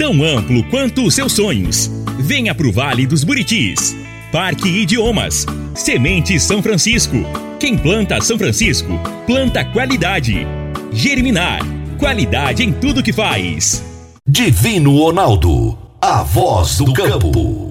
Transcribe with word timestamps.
tão 0.00 0.24
amplo 0.24 0.64
quanto 0.70 1.04
os 1.04 1.14
seus 1.14 1.34
sonhos. 1.34 1.90
Venha 2.18 2.54
pro 2.54 2.72
Vale 2.72 3.06
dos 3.06 3.22
Buritis. 3.22 3.94
Parque 4.32 4.66
Idiomas. 4.66 5.44
Sementes 5.74 6.42
São 6.42 6.62
Francisco. 6.62 7.18
Quem 7.58 7.76
planta 7.76 8.18
São 8.22 8.38
Francisco, 8.38 8.98
planta 9.26 9.62
qualidade. 9.62 10.46
Germinar. 10.90 11.60
Qualidade 11.98 12.62
em 12.62 12.72
tudo 12.72 13.02
que 13.02 13.12
faz. 13.12 13.84
Divino 14.26 14.96
Ronaldo. 14.96 15.76
A 16.00 16.22
voz 16.22 16.78
do 16.78 16.94
campo. 16.94 17.70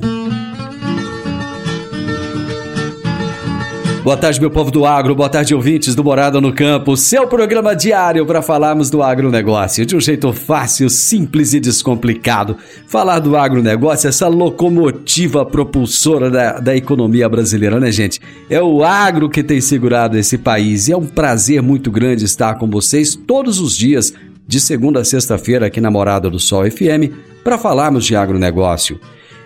Boa 4.09 4.17
tarde, 4.17 4.41
meu 4.41 4.49
povo 4.49 4.71
do 4.71 4.87
agro, 4.87 5.13
boa 5.13 5.29
tarde, 5.29 5.53
ouvintes 5.53 5.93
do 5.93 6.03
Morada 6.03 6.41
no 6.41 6.51
Campo, 6.51 6.97
seu 6.97 7.27
programa 7.27 7.75
diário 7.75 8.25
para 8.25 8.41
falarmos 8.41 8.89
do 8.89 9.03
agronegócio 9.03 9.85
de 9.85 9.95
um 9.95 10.01
jeito 10.01 10.33
fácil, 10.33 10.89
simples 10.89 11.53
e 11.53 11.59
descomplicado. 11.59 12.57
Falar 12.87 13.19
do 13.19 13.37
agronegócio, 13.37 14.07
essa 14.07 14.27
locomotiva 14.27 15.45
propulsora 15.45 16.31
da, 16.31 16.59
da 16.59 16.75
economia 16.75 17.29
brasileira, 17.29 17.79
né, 17.79 17.91
gente? 17.91 18.19
É 18.49 18.59
o 18.59 18.83
agro 18.83 19.29
que 19.29 19.43
tem 19.43 19.61
segurado 19.61 20.17
esse 20.17 20.39
país 20.39 20.87
e 20.87 20.91
é 20.91 20.97
um 20.97 21.05
prazer 21.05 21.61
muito 21.61 21.91
grande 21.91 22.25
estar 22.25 22.55
com 22.55 22.67
vocês 22.67 23.13
todos 23.15 23.59
os 23.59 23.77
dias, 23.77 24.11
de 24.47 24.59
segunda 24.59 25.01
a 25.01 25.05
sexta-feira, 25.05 25.67
aqui 25.67 25.79
na 25.79 25.91
Morada 25.91 26.31
do 26.31 26.39
Sol 26.39 26.63
FM, 26.65 27.13
para 27.43 27.59
falarmos 27.59 28.07
de 28.07 28.15
agronegócio. 28.15 28.99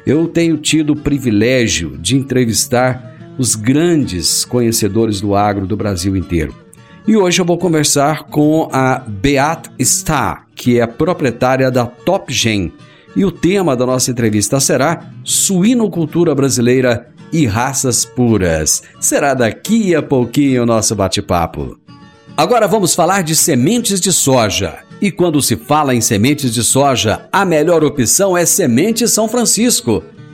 Eu 0.05 0.25
tenho 0.25 0.55
tido 0.55 0.94
o 0.94 0.95
privilégio 0.95 1.98
de 1.98 2.16
entrevistar 2.16 3.12
os 3.38 3.56
grandes 3.56 4.45
conhecedores 4.45 5.22
do 5.22 5.36
agro 5.36 5.66
do 5.66 5.78
Brasil 5.78 6.16
inteiro. 6.16 6.56
E 7.08 7.17
hoje 7.17 7.42
eu 7.42 7.45
vou 7.45 7.58
conversar 7.58 8.23
com 8.23 8.70
a 8.72 9.00
Beat 9.00 9.70
Starr, 9.80 10.48
que 10.56 10.80
é 10.80 10.88
proprietária 10.88 11.70
da 11.70 11.86
Top 11.86 12.31
Gen. 12.31 12.72
E 13.16 13.26
o 13.26 13.31
tema 13.31 13.76
da 13.76 13.86
nossa 13.86 14.09
entrevista 14.09 14.59
será 14.59 15.11
Suinocultura 15.23 16.34
Brasileira 16.34 17.09
e 17.31 17.45
Raças 17.45 18.06
Puras. 18.06 18.84
Será 19.00 19.34
daqui 19.34 19.94
a 19.94 20.02
pouquinho 20.02 20.64
o 20.64 20.66
nosso 20.66 20.95
bate-papo. 20.95 21.78
Agora 22.38 22.67
vamos 22.67 22.95
falar 22.95 23.22
de 23.22 23.36
sementes 23.36 24.00
de 24.00 24.11
soja. 24.11 24.80
E 25.02 25.11
quando 25.11 25.42
se 25.42 25.58
fala 25.58 25.94
em 25.94 26.00
sementes 26.00 26.54
de 26.54 26.64
soja, 26.64 27.28
a 27.31 27.44
melhor 27.44 27.84
opção 27.84 28.38
é 28.38 28.45
Semente 28.45 29.08
São 29.08 29.27
Francisco 29.27 30.04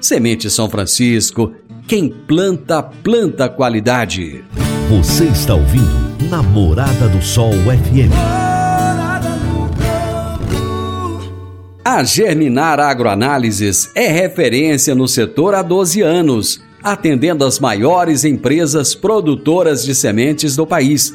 Semente 0.00 0.50
São 0.50 0.68
Francisco 0.68 1.54
quem 1.86 2.08
planta, 2.08 2.82
planta 2.82 3.46
qualidade. 3.46 4.42
Você 4.88 5.26
está 5.26 5.54
ouvindo 5.54 6.28
Namorada 6.30 7.08
do 7.08 7.22
Sol 7.22 7.52
FM. 7.52 8.10
A 11.84 12.02
Germinar 12.02 12.80
Agroanálises 12.80 13.90
é 13.94 14.08
referência 14.08 14.94
no 14.94 15.06
setor 15.06 15.54
há 15.54 15.60
12 15.60 16.00
anos, 16.00 16.62
atendendo 16.82 17.44
as 17.44 17.60
maiores 17.60 18.24
empresas 18.24 18.94
produtoras 18.94 19.84
de 19.84 19.94
sementes 19.94 20.56
do 20.56 20.66
país. 20.66 21.14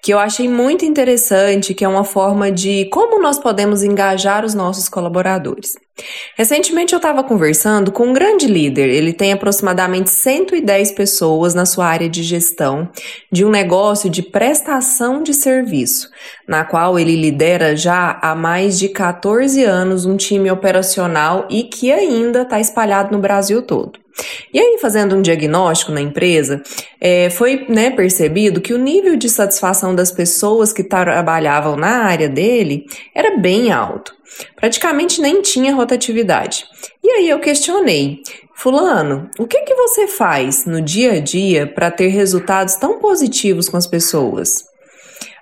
que 0.02 0.14
eu 0.14 0.20
achei 0.20 0.48
muito 0.48 0.86
interessante, 0.86 1.74
que 1.74 1.84
é 1.84 1.88
uma 1.88 2.06
forma 2.06 2.50
de 2.50 2.86
como 2.86 3.22
nós 3.22 3.38
podemos 3.38 3.84
engajar 3.84 4.46
os 4.46 4.54
nossos 4.54 4.88
colaboradores. 4.88 5.74
Recentemente 6.38 6.94
eu 6.94 6.98
estava 6.98 7.22
conversando 7.22 7.92
com 7.92 8.08
um 8.08 8.14
grande 8.14 8.48
líder, 8.48 8.88
ele 8.88 9.12
tem 9.12 9.34
aproximadamente 9.34 10.10
110 10.10 10.94
pessoas 10.94 11.54
na 11.54 11.66
sua 11.66 11.88
área 11.88 12.08
de 12.08 12.24
gestão 12.24 12.90
de 13.30 13.44
um 13.44 13.50
negócio 13.50 14.10
de 14.10 14.22
prestação 14.22 15.22
de 15.22 15.34
serviço, 15.34 16.10
na 16.48 16.64
qual 16.64 16.98
ele 16.98 17.18
lidera 17.18 17.76
já 17.76 18.18
há 18.22 18.34
mais 18.34 18.80
de 18.80 18.88
14 18.88 19.62
anos 19.66 20.06
um 20.06 20.16
time 20.16 20.50
operacional 20.50 21.46
e 21.50 21.64
que 21.64 21.92
ainda 21.92 22.44
está 22.44 22.62
espalhado 22.62 23.12
no 23.12 23.20
Brasil 23.20 23.62
todo. 23.62 24.00
E 24.54 24.60
aí, 24.60 24.78
fazendo 24.82 25.16
um 25.16 25.22
diagnóstico 25.22 25.92
na 25.92 26.02
empresa, 26.02 26.62
é, 27.00 27.30
foi 27.30 27.66
né, 27.70 27.89
percebido 27.92 28.62
que 28.62 28.74
o 28.74 28.78
nível 28.78 29.16
de 29.16 29.30
satisfação 29.30 29.94
das 29.94 30.12
pessoas 30.12 30.74
que 30.74 30.84
trabalhavam 30.84 31.76
na 31.76 32.04
área 32.04 32.30
dele 32.30 32.86
era 33.14 33.38
bem 33.38 33.72
alto. 33.72 34.14
Praticamente 34.56 35.22
nem 35.22 35.42
tinha 35.42 35.74
rotatividade. 35.74 36.66
E 37.04 37.10
aí 37.10 37.30
eu 37.30 37.40
questionei, 37.40 38.22
Fulano, 38.56 39.30
o 39.40 39.48
que, 39.48 39.62
que 39.62 39.74
você 39.74 40.08
faz 40.08 40.66
no 40.66 40.82
dia 40.82 41.14
a 41.14 41.20
dia 41.20 41.66
para 41.66 41.90
ter 41.90 42.08
resultados 42.08 42.76
tão 42.76 43.00
positivos 43.00 43.70
com 43.70 43.78
as 43.78 43.88
pessoas? 43.88 44.66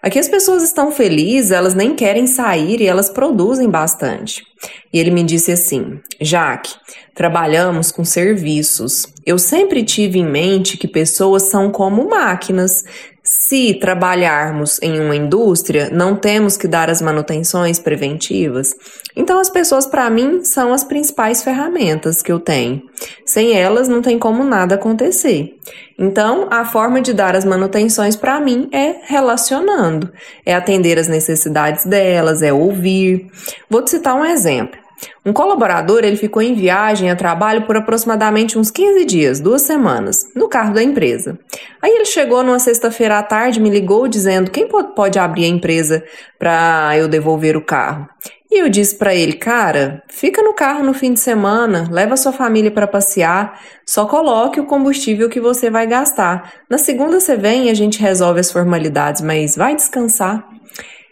Aqui 0.02 0.20
as 0.20 0.28
pessoas 0.28 0.64
estão 0.64 0.92
felizes, 0.92 1.52
elas 1.52 1.74
nem 1.74 1.96
querem 1.96 2.28
sair 2.28 2.82
e 2.82 2.88
elas 2.88 3.10
produzem 3.10 3.70
bastante. 3.70 4.46
E 4.94 5.00
ele 5.00 5.12
me 5.12 5.24
disse 5.24 5.52
assim: 5.52 6.00
Jaque, 6.22 6.76
trabalhamos 7.16 7.92
com 7.92 8.06
serviços. 8.06 9.08
Eu 9.26 9.38
sempre 9.40 9.84
tive 9.84 10.20
em 10.20 10.26
mente 10.26 10.78
que 10.78 10.88
pessoas 10.88 11.44
são 11.44 11.72
como 11.72 12.10
máquinas. 12.10 12.84
Se 13.30 13.74
trabalharmos 13.74 14.80
em 14.82 15.02
uma 15.02 15.14
indústria, 15.14 15.90
não 15.92 16.16
temos 16.16 16.56
que 16.56 16.66
dar 16.66 16.90
as 16.90 17.02
manutenções 17.02 17.78
preventivas. 17.78 18.74
Então, 19.18 19.38
as 19.38 19.50
pessoas, 19.50 19.86
para 19.86 20.10
mim, 20.10 20.46
são 20.46 20.72
as 20.72 20.86
principais 20.86 21.44
ferramentas 21.44 22.22
que 22.22 22.32
eu 22.32 22.40
tenho. 22.40 22.82
Sem 23.26 23.52
elas, 23.52 23.90
não 23.90 24.02
tem 24.02 24.18
como 24.18 24.46
nada 24.46 24.76
acontecer. 24.76 25.58
Então, 26.00 26.48
a 26.50 26.64
forma 26.64 27.02
de 27.02 27.12
dar 27.12 27.36
as 27.36 27.44
manutenções 27.44 28.16
para 28.16 28.40
mim 28.40 28.70
é 28.72 29.02
relacionando, 29.04 30.10
é 30.46 30.56
atender 30.56 30.98
as 30.98 31.10
necessidades 31.10 31.86
delas, 31.86 32.42
é 32.42 32.54
ouvir. 32.54 33.30
Vou 33.70 33.82
te 33.82 33.90
citar 33.90 34.16
um 34.16 34.24
exemplo. 34.24 34.87
Um 35.26 35.34
colaborador 35.34 36.04
ele 36.04 36.16
ficou 36.16 36.42
em 36.42 36.54
viagem 36.54 37.10
a 37.10 37.16
trabalho 37.16 37.66
por 37.66 37.76
aproximadamente 37.76 38.58
uns 38.58 38.72
15 38.72 39.06
dias, 39.06 39.40
duas 39.40 39.62
semanas, 39.62 40.26
no 40.36 40.48
carro 40.48 40.74
da 40.74 40.82
empresa. 40.82 41.38
Aí 41.82 41.92
ele 41.92 42.06
chegou 42.06 42.44
numa 42.44 42.60
sexta-feira 42.60 43.20
à 43.20 43.24
tarde, 43.24 43.60
me 43.60 43.70
ligou 43.70 44.08
dizendo 44.08 44.52
quem 44.52 44.68
pode 44.68 45.20
abrir 45.20 45.46
a 45.46 45.50
empresa 45.50 46.04
para 46.40 46.98
eu 46.98 47.08
devolver 47.08 47.56
o 47.56 47.62
carro. 47.62 48.08
E 48.50 48.62
eu 48.62 48.70
disse 48.70 48.96
para 48.96 49.14
ele, 49.14 49.34
cara, 49.34 50.02
fica 50.10 50.42
no 50.42 50.54
carro 50.54 50.82
no 50.82 50.94
fim 50.94 51.14
de 51.14 51.20
semana, 51.20 51.88
leva 51.92 52.16
sua 52.16 52.32
família 52.32 52.72
para 52.72 52.88
passear, 52.88 53.60
só 53.86 54.06
coloque 54.06 54.60
o 54.60 54.66
combustível 54.66 55.28
que 55.28 55.40
você 55.40 55.70
vai 55.70 55.86
gastar. 55.86 56.54
Na 56.70 56.78
segunda 56.78 57.20
você 57.20 57.36
vem 57.36 57.68
e 57.68 57.70
a 57.70 57.74
gente 57.74 58.02
resolve 58.02 58.40
as 58.40 58.50
formalidades, 58.50 59.22
mas 59.22 59.58
vai 59.58 59.76
descansar. 59.76 60.48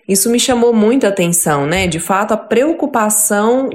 Isso 0.07 0.29
me 0.29 0.39
chamou 0.39 0.71
muito 0.71 1.05
a 1.05 1.09
atenção, 1.09 1.65
né? 1.65 1.87
De 1.87 1.99
fato, 1.99 2.33
a 2.33 2.37
preocupação 2.37 3.69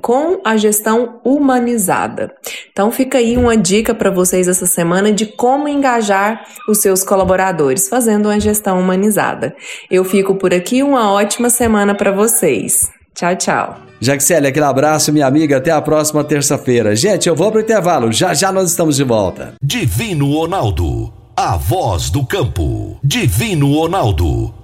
com 0.00 0.40
a 0.42 0.56
gestão 0.56 1.20
humanizada. 1.22 2.32
Então, 2.72 2.90
fica 2.90 3.18
aí 3.18 3.36
uma 3.36 3.56
dica 3.56 3.94
para 3.94 4.10
vocês 4.10 4.48
essa 4.48 4.66
semana 4.66 5.12
de 5.12 5.26
como 5.26 5.68
engajar 5.68 6.44
os 6.68 6.78
seus 6.78 7.04
colaboradores 7.04 7.88
fazendo 7.88 8.26
uma 8.26 8.40
gestão 8.40 8.80
humanizada. 8.80 9.54
Eu 9.90 10.04
fico 10.04 10.36
por 10.36 10.54
aqui, 10.54 10.82
uma 10.82 11.12
ótima 11.12 11.50
semana 11.50 11.94
para 11.94 12.10
vocês. 12.10 12.88
Tchau, 13.14 13.36
tchau. 13.36 13.76
Jaxele, 14.00 14.48
aquele 14.48 14.64
abraço, 14.64 15.12
minha 15.12 15.26
amiga. 15.26 15.58
Até 15.58 15.70
a 15.70 15.82
próxima 15.82 16.24
terça-feira. 16.24 16.96
Gente, 16.96 17.28
eu 17.28 17.36
vou 17.36 17.52
pro 17.52 17.60
intervalo. 17.60 18.10
Já 18.10 18.32
já 18.34 18.50
nós 18.50 18.70
estamos 18.70 18.96
de 18.96 19.04
volta. 19.04 19.54
Divino 19.62 20.32
Ronaldo, 20.32 21.12
a 21.36 21.56
voz 21.56 22.10
do 22.10 22.26
campo. 22.26 22.98
Divino 23.04 23.72
Ronaldo 23.72 24.63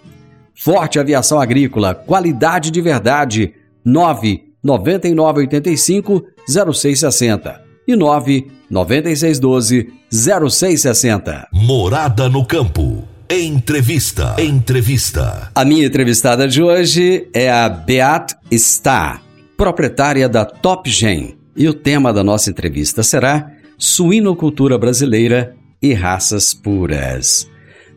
Forte 0.55 0.99
Aviação 0.99 1.39
Agrícola, 1.39 1.95
qualidade 1.95 2.71
de 2.71 2.81
verdade. 2.81 3.53
9 3.83 4.51
9985 4.63 6.23
0660 6.47 7.61
e 7.87 7.95
9 7.95 8.47
9612 8.69 9.93
0660. 10.11 11.47
Morada 11.51 12.29
no 12.29 12.45
campo. 12.45 13.07
Entrevista. 13.29 14.35
Entrevista. 14.37 15.49
A 15.55 15.63
minha 15.63 15.85
entrevistada 15.85 16.47
de 16.47 16.61
hoje 16.61 17.27
é 17.33 17.49
a 17.49 17.69
Beat 17.69 18.33
Star, 18.53 19.21
proprietária 19.55 20.27
da 20.27 20.45
Top 20.45 20.89
Gen. 20.89 21.37
E 21.55 21.67
o 21.67 21.73
tema 21.73 22.13
da 22.13 22.23
nossa 22.23 22.49
entrevista 22.49 23.03
será 23.03 23.51
Suinocultura 23.77 24.77
Brasileira 24.77 25.55
e 25.81 25.93
Raças 25.93 26.53
Puras. 26.53 27.50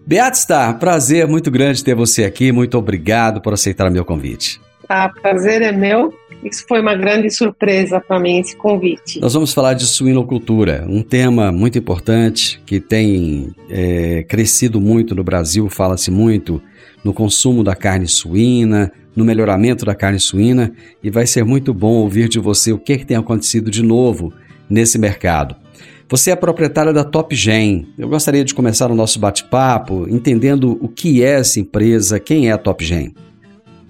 Beatstar, 0.06 0.78
prazer 0.78 1.26
muito 1.26 1.50
grande 1.50 1.82
ter 1.82 1.94
você 1.94 2.24
aqui. 2.24 2.52
Muito 2.52 2.76
obrigado 2.76 3.40
por 3.40 3.54
aceitar 3.54 3.90
meu 3.90 4.04
convite. 4.04 4.60
Ah, 4.88 5.08
prazer 5.08 5.62
é 5.62 5.72
meu. 5.72 6.12
Isso 6.44 6.66
foi 6.68 6.82
uma 6.82 6.94
grande 6.94 7.30
surpresa 7.30 7.98
para 8.00 8.20
mim, 8.20 8.38
esse 8.38 8.54
convite. 8.54 9.18
Nós 9.18 9.32
vamos 9.32 9.54
falar 9.54 9.72
de 9.72 9.86
suinocultura, 9.86 10.84
um 10.86 11.02
tema 11.02 11.50
muito 11.50 11.78
importante 11.78 12.60
que 12.66 12.80
tem 12.80 13.54
é, 13.70 14.22
crescido 14.24 14.78
muito 14.78 15.14
no 15.14 15.24
Brasil, 15.24 15.70
fala-se 15.70 16.10
muito 16.10 16.60
no 17.02 17.14
consumo 17.14 17.64
da 17.64 17.74
carne 17.74 18.06
suína, 18.06 18.92
no 19.16 19.24
melhoramento 19.24 19.86
da 19.86 19.94
carne 19.94 20.20
suína, 20.20 20.70
e 21.02 21.08
vai 21.08 21.26
ser 21.26 21.44
muito 21.44 21.72
bom 21.72 21.92
ouvir 21.94 22.28
de 22.28 22.38
você 22.38 22.72
o 22.72 22.78
que, 22.78 22.92
é 22.92 22.98
que 22.98 23.06
tem 23.06 23.16
acontecido 23.16 23.70
de 23.70 23.82
novo 23.82 24.30
nesse 24.68 24.98
mercado. 24.98 25.63
Você 26.08 26.30
é 26.30 26.36
proprietária 26.36 26.92
da 26.92 27.02
Top 27.02 27.34
Gen. 27.34 27.88
Eu 27.98 28.08
gostaria 28.08 28.44
de 28.44 28.54
começar 28.54 28.90
o 28.90 28.94
nosso 28.94 29.18
bate-papo 29.18 30.06
entendendo 30.08 30.78
o 30.80 30.88
que 30.88 31.24
é 31.24 31.40
essa 31.40 31.58
empresa, 31.58 32.20
quem 32.20 32.48
é 32.48 32.52
a 32.52 32.58
Top 32.58 32.84
Gen. 32.84 33.14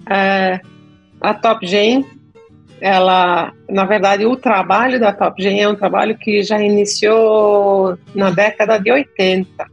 É, 0.09 0.59
a 1.19 1.33
Top 1.33 1.65
Gen, 1.67 2.05
ela, 2.79 3.51
na 3.69 3.83
verdade, 3.85 4.25
o 4.25 4.35
trabalho 4.37 4.99
da 4.99 5.11
Top 5.11 5.41
Gen 5.41 5.61
é 5.61 5.67
um 5.67 5.75
trabalho 5.75 6.17
que 6.17 6.41
já 6.41 6.61
iniciou 6.61 7.97
na 8.13 8.31
década 8.31 8.77
de 8.77 8.91
80. 8.91 9.65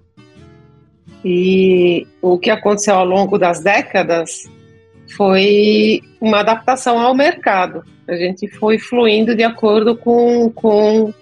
E 1.25 2.07
o 2.21 2.39
que 2.39 2.51
aconteceu 2.51 2.97
ao 2.97 3.05
longo 3.05 3.39
das 3.39 3.63
décadas 3.63 4.51
foi 5.17 6.03
uma 6.21 6.41
adaptação 6.41 6.99
ao 6.99 7.15
mercado. 7.15 7.85
A 8.09 8.17
gente 8.17 8.49
foi 8.49 8.79
fluindo 8.79 9.35
de 9.35 9.45
acordo 9.45 9.97
com, 9.97 10.51
com 10.51 11.15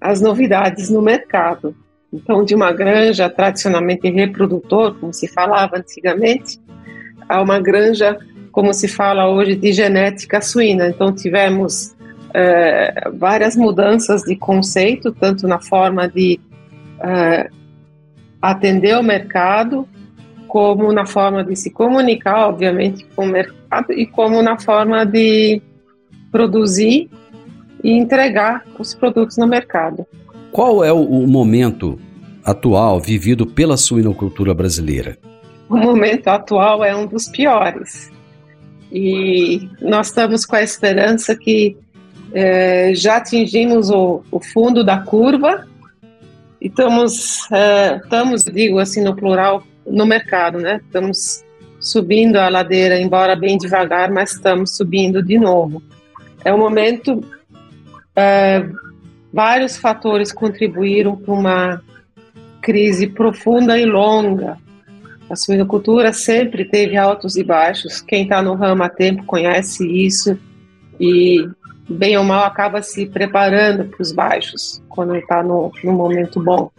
as 0.00 0.20
novidades 0.20 0.90
no 0.90 1.02
mercado. 1.02 1.74
Então, 2.12 2.44
de 2.44 2.54
uma 2.54 2.72
granja 2.72 3.28
tradicionalmente 3.28 4.08
reprodutor, 4.08 4.94
como 4.98 5.12
se 5.12 5.28
falava 5.28 5.76
antigamente, 5.76 6.58
a 7.28 7.42
uma 7.42 7.60
granja, 7.60 8.16
como 8.50 8.72
se 8.72 8.88
fala 8.88 9.28
hoje, 9.28 9.54
de 9.54 9.72
genética 9.72 10.40
suína. 10.40 10.88
Então, 10.88 11.12
tivemos 11.12 11.94
é, 12.32 13.10
várias 13.14 13.56
mudanças 13.56 14.22
de 14.22 14.36
conceito, 14.36 15.12
tanto 15.12 15.46
na 15.46 15.60
forma 15.60 16.08
de 16.08 16.40
é, 17.00 17.50
atender 18.40 18.96
o 18.96 19.02
mercado, 19.02 19.86
como 20.46 20.90
na 20.92 21.04
forma 21.04 21.44
de 21.44 21.54
se 21.54 21.70
comunicar, 21.70 22.48
obviamente, 22.48 23.06
com 23.14 23.24
o 23.24 23.28
mercado, 23.28 23.92
e 23.92 24.06
como 24.06 24.40
na 24.40 24.58
forma 24.58 25.04
de 25.04 25.60
produzir 26.32 27.10
e 27.82 27.90
entregar 27.92 28.64
os 28.78 28.94
produtos 28.94 29.36
no 29.36 29.46
mercado. 29.46 30.06
Qual 30.50 30.82
é 30.82 30.92
o 30.92 31.26
momento 31.26 31.98
atual 32.44 33.00
vivido 33.00 33.46
pela 33.46 33.76
suinocultura 33.76 34.54
brasileira? 34.54 35.18
O 35.68 35.76
momento 35.76 36.28
atual 36.28 36.82
é 36.82 36.96
um 36.96 37.06
dos 37.06 37.28
piores. 37.28 38.10
E 38.90 39.68
nós 39.82 40.08
estamos 40.08 40.46
com 40.46 40.56
a 40.56 40.62
esperança 40.62 41.36
que 41.36 41.76
é, 42.32 42.92
já 42.94 43.16
atingimos 43.16 43.90
o, 43.90 44.22
o, 44.30 44.40
fundo 44.40 44.82
da 44.82 44.98
curva 44.98 45.66
e 46.60 46.68
estamos, 46.68 47.50
é, 47.52 47.96
estamos, 48.02 48.44
digo 48.44 48.78
assim 48.78 49.02
no 49.02 49.14
plural, 49.14 49.62
no 49.86 50.06
mercado, 50.06 50.58
né? 50.58 50.80
Estamos 50.84 51.44
subindo 51.80 52.36
a 52.36 52.48
ladeira, 52.48 52.98
embora 52.98 53.36
bem 53.36 53.56
devagar, 53.56 54.10
mas 54.10 54.32
estamos 54.32 54.76
subindo 54.76 55.22
de 55.22 55.38
novo. 55.38 55.82
É 56.44 56.52
um 56.52 56.58
momento 56.58 57.22
Uh, 58.18 58.76
vários 59.32 59.76
fatores 59.76 60.32
contribuíram 60.32 61.14
para 61.14 61.32
uma 61.32 61.82
crise 62.60 63.06
profunda 63.06 63.78
e 63.78 63.84
longa. 63.84 64.58
A 65.30 65.36
suinocultura 65.36 66.12
sempre 66.12 66.64
teve 66.64 66.96
altos 66.96 67.36
e 67.36 67.44
baixos. 67.44 68.00
Quem 68.00 68.24
está 68.24 68.42
no 68.42 68.54
ramo 68.54 68.82
há 68.82 68.88
tempo 68.88 69.24
conhece 69.24 69.86
isso 69.86 70.36
e, 70.98 71.48
bem 71.88 72.16
ou 72.16 72.24
mal, 72.24 72.44
acaba 72.44 72.82
se 72.82 73.06
preparando 73.06 73.84
para 73.84 74.02
os 74.02 74.10
baixos 74.10 74.82
quando 74.88 75.14
está 75.14 75.42
no, 75.42 75.70
no 75.84 75.92
momento 75.92 76.42
bom. 76.42 76.70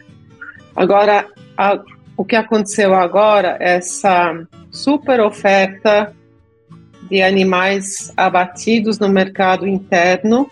Agora, 0.76 1.26
a, 1.58 1.80
o 2.18 2.26
que 2.26 2.36
aconteceu 2.36 2.94
agora, 2.94 3.56
essa 3.62 4.46
super 4.72 5.22
oferta 5.22 6.14
de 7.10 7.22
animais 7.22 8.12
abatidos 8.18 9.00
no 9.00 9.08
mercado 9.08 9.66
interno 9.66 10.50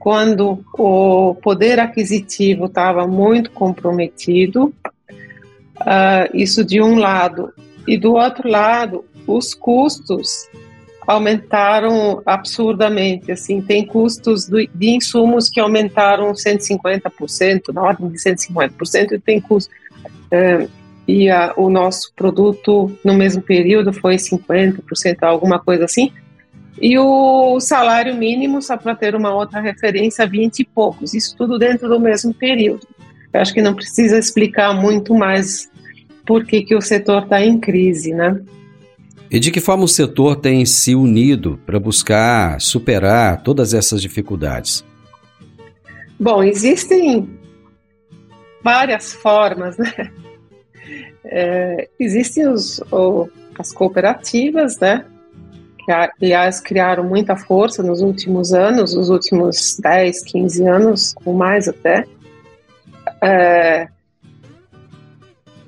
quando 0.00 0.64
o 0.72 1.34
poder 1.42 1.78
aquisitivo 1.78 2.64
estava 2.64 3.06
muito 3.06 3.50
comprometido, 3.50 4.74
uh, 5.76 6.26
isso 6.32 6.64
de 6.64 6.80
um 6.80 6.96
lado. 6.98 7.52
E 7.86 7.98
do 7.98 8.14
outro 8.14 8.48
lado, 8.48 9.04
os 9.26 9.52
custos 9.52 10.48
aumentaram 11.06 12.22
absurdamente. 12.24 13.30
Assim, 13.30 13.60
tem 13.60 13.84
custos 13.84 14.48
de 14.48 14.88
insumos 14.88 15.50
que 15.50 15.60
aumentaram 15.60 16.32
150%, 16.32 17.74
na 17.74 17.82
ordem 17.82 18.08
de 18.08 18.18
150%, 18.18 19.12
e 19.12 19.18
tem 19.20 19.38
custos. 19.38 19.74
Uh, 20.32 20.66
e 21.06 21.28
a, 21.28 21.52
o 21.58 21.68
nosso 21.68 22.10
produto 22.16 22.90
no 23.04 23.12
mesmo 23.12 23.42
período 23.42 23.92
foi 23.92 24.16
50%, 24.16 25.22
alguma 25.24 25.58
coisa 25.58 25.84
assim. 25.84 26.10
E 26.80 26.98
o 26.98 27.58
salário 27.60 28.14
mínimo, 28.14 28.60
só 28.60 28.76
para 28.76 28.94
ter 28.94 29.14
uma 29.14 29.34
outra 29.34 29.60
referência, 29.60 30.26
20 30.26 30.60
e 30.60 30.64
poucos. 30.64 31.14
Isso 31.14 31.36
tudo 31.36 31.58
dentro 31.58 31.88
do 31.88 31.98
mesmo 31.98 32.34
período. 32.34 32.86
Eu 33.32 33.40
acho 33.40 33.54
que 33.54 33.62
não 33.62 33.74
precisa 33.74 34.18
explicar 34.18 34.74
muito 34.74 35.14
mais 35.14 35.70
por 36.26 36.44
que, 36.44 36.62
que 36.62 36.74
o 36.74 36.80
setor 36.80 37.24
está 37.24 37.42
em 37.42 37.58
crise, 37.58 38.12
né? 38.12 38.40
E 39.30 39.38
de 39.38 39.50
que 39.50 39.60
forma 39.60 39.84
o 39.84 39.88
setor 39.88 40.36
tem 40.36 40.66
se 40.66 40.94
unido 40.94 41.60
para 41.64 41.78
buscar 41.78 42.60
superar 42.60 43.42
todas 43.42 43.72
essas 43.72 44.02
dificuldades? 44.02 44.84
Bom, 46.18 46.42
existem 46.42 47.28
várias 48.62 49.12
formas, 49.12 49.78
né? 49.78 50.10
É, 51.24 51.88
existem 51.98 52.48
os, 52.48 52.80
o, 52.90 53.28
as 53.58 53.72
cooperativas, 53.72 54.78
né? 54.80 55.04
Aliás, 55.90 56.60
criaram 56.60 57.04
muita 57.04 57.36
força 57.36 57.82
nos 57.82 58.00
últimos 58.00 58.52
anos, 58.52 58.94
nos 58.94 59.10
últimos 59.10 59.78
10, 59.78 60.22
15 60.24 60.66
anos, 60.66 61.14
ou 61.24 61.34
mais 61.34 61.68
até. 61.68 62.04
É, 63.22 63.88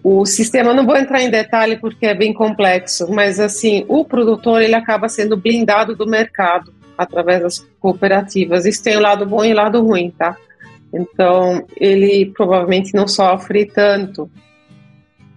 o 0.03 0.27
sistema, 0.27 0.75
não 0.75 0.85
vou 0.85 0.97
entrar 0.97 1.23
em 1.23 1.31
detalhe 1.31 1.77
porque 1.77 2.07
é 2.07 2.15
bem 2.15 2.33
complexo, 2.33 3.09
mas 3.11 3.39
assim, 3.39 3.85
o 3.89 4.05
produtor 4.05 4.61
ele 4.61 4.75
acaba 4.75 5.09
sendo 5.09 5.37
blindado 5.37 5.95
do 5.95 6.07
mercado 6.07 6.75
através 6.99 7.43
das 7.43 7.59
cooperativas. 7.79 8.67
Isso 8.67 8.83
tem 8.83 8.97
o 8.97 9.01
lado 9.01 9.25
bom 9.25 9.45
e 9.45 9.53
o 9.53 9.57
lado 9.57 9.81
ruim, 9.81 10.11
tá? 10.11 10.37
Então, 10.93 11.65
ele 11.77 12.27
provavelmente 12.35 12.93
não 12.95 13.07
sofre 13.07 13.65
tanto 13.65 14.29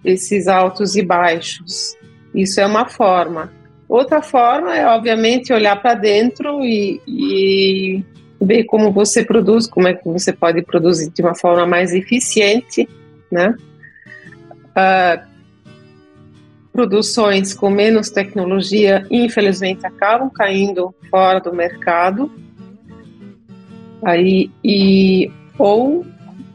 esses 0.04 0.48
altos 0.48 0.96
e 0.96 1.02
baixos. 1.02 1.96
Isso 2.34 2.60
é 2.60 2.66
uma 2.66 2.86
forma. 2.86 3.52
Outra 3.88 4.20
forma 4.20 4.76
é, 4.76 4.84
obviamente, 4.86 5.52
olhar 5.52 5.76
para 5.80 5.94
dentro 5.94 6.64
e, 6.64 7.00
e, 7.06 8.04
ver 8.40 8.64
como 8.64 8.92
você 8.92 9.24
produz, 9.24 9.66
como 9.66 9.86
é 9.86 9.94
que 9.94 10.04
você 10.08 10.32
pode 10.32 10.62
produzir 10.62 11.10
de 11.10 11.22
uma 11.22 11.34
forma 11.34 11.64
mais 11.66 11.92
eficiente, 11.92 12.88
né? 13.30 13.54
Uh, 14.70 15.36
produções 16.72 17.54
com 17.54 17.70
menos 17.70 18.10
tecnologia, 18.10 19.06
infelizmente, 19.10 19.86
acabam 19.86 20.28
caindo 20.28 20.94
fora 21.08 21.40
do 21.40 21.54
mercado. 21.54 22.30
Aí, 24.04 24.50
e 24.62 25.30
ou 25.58 26.04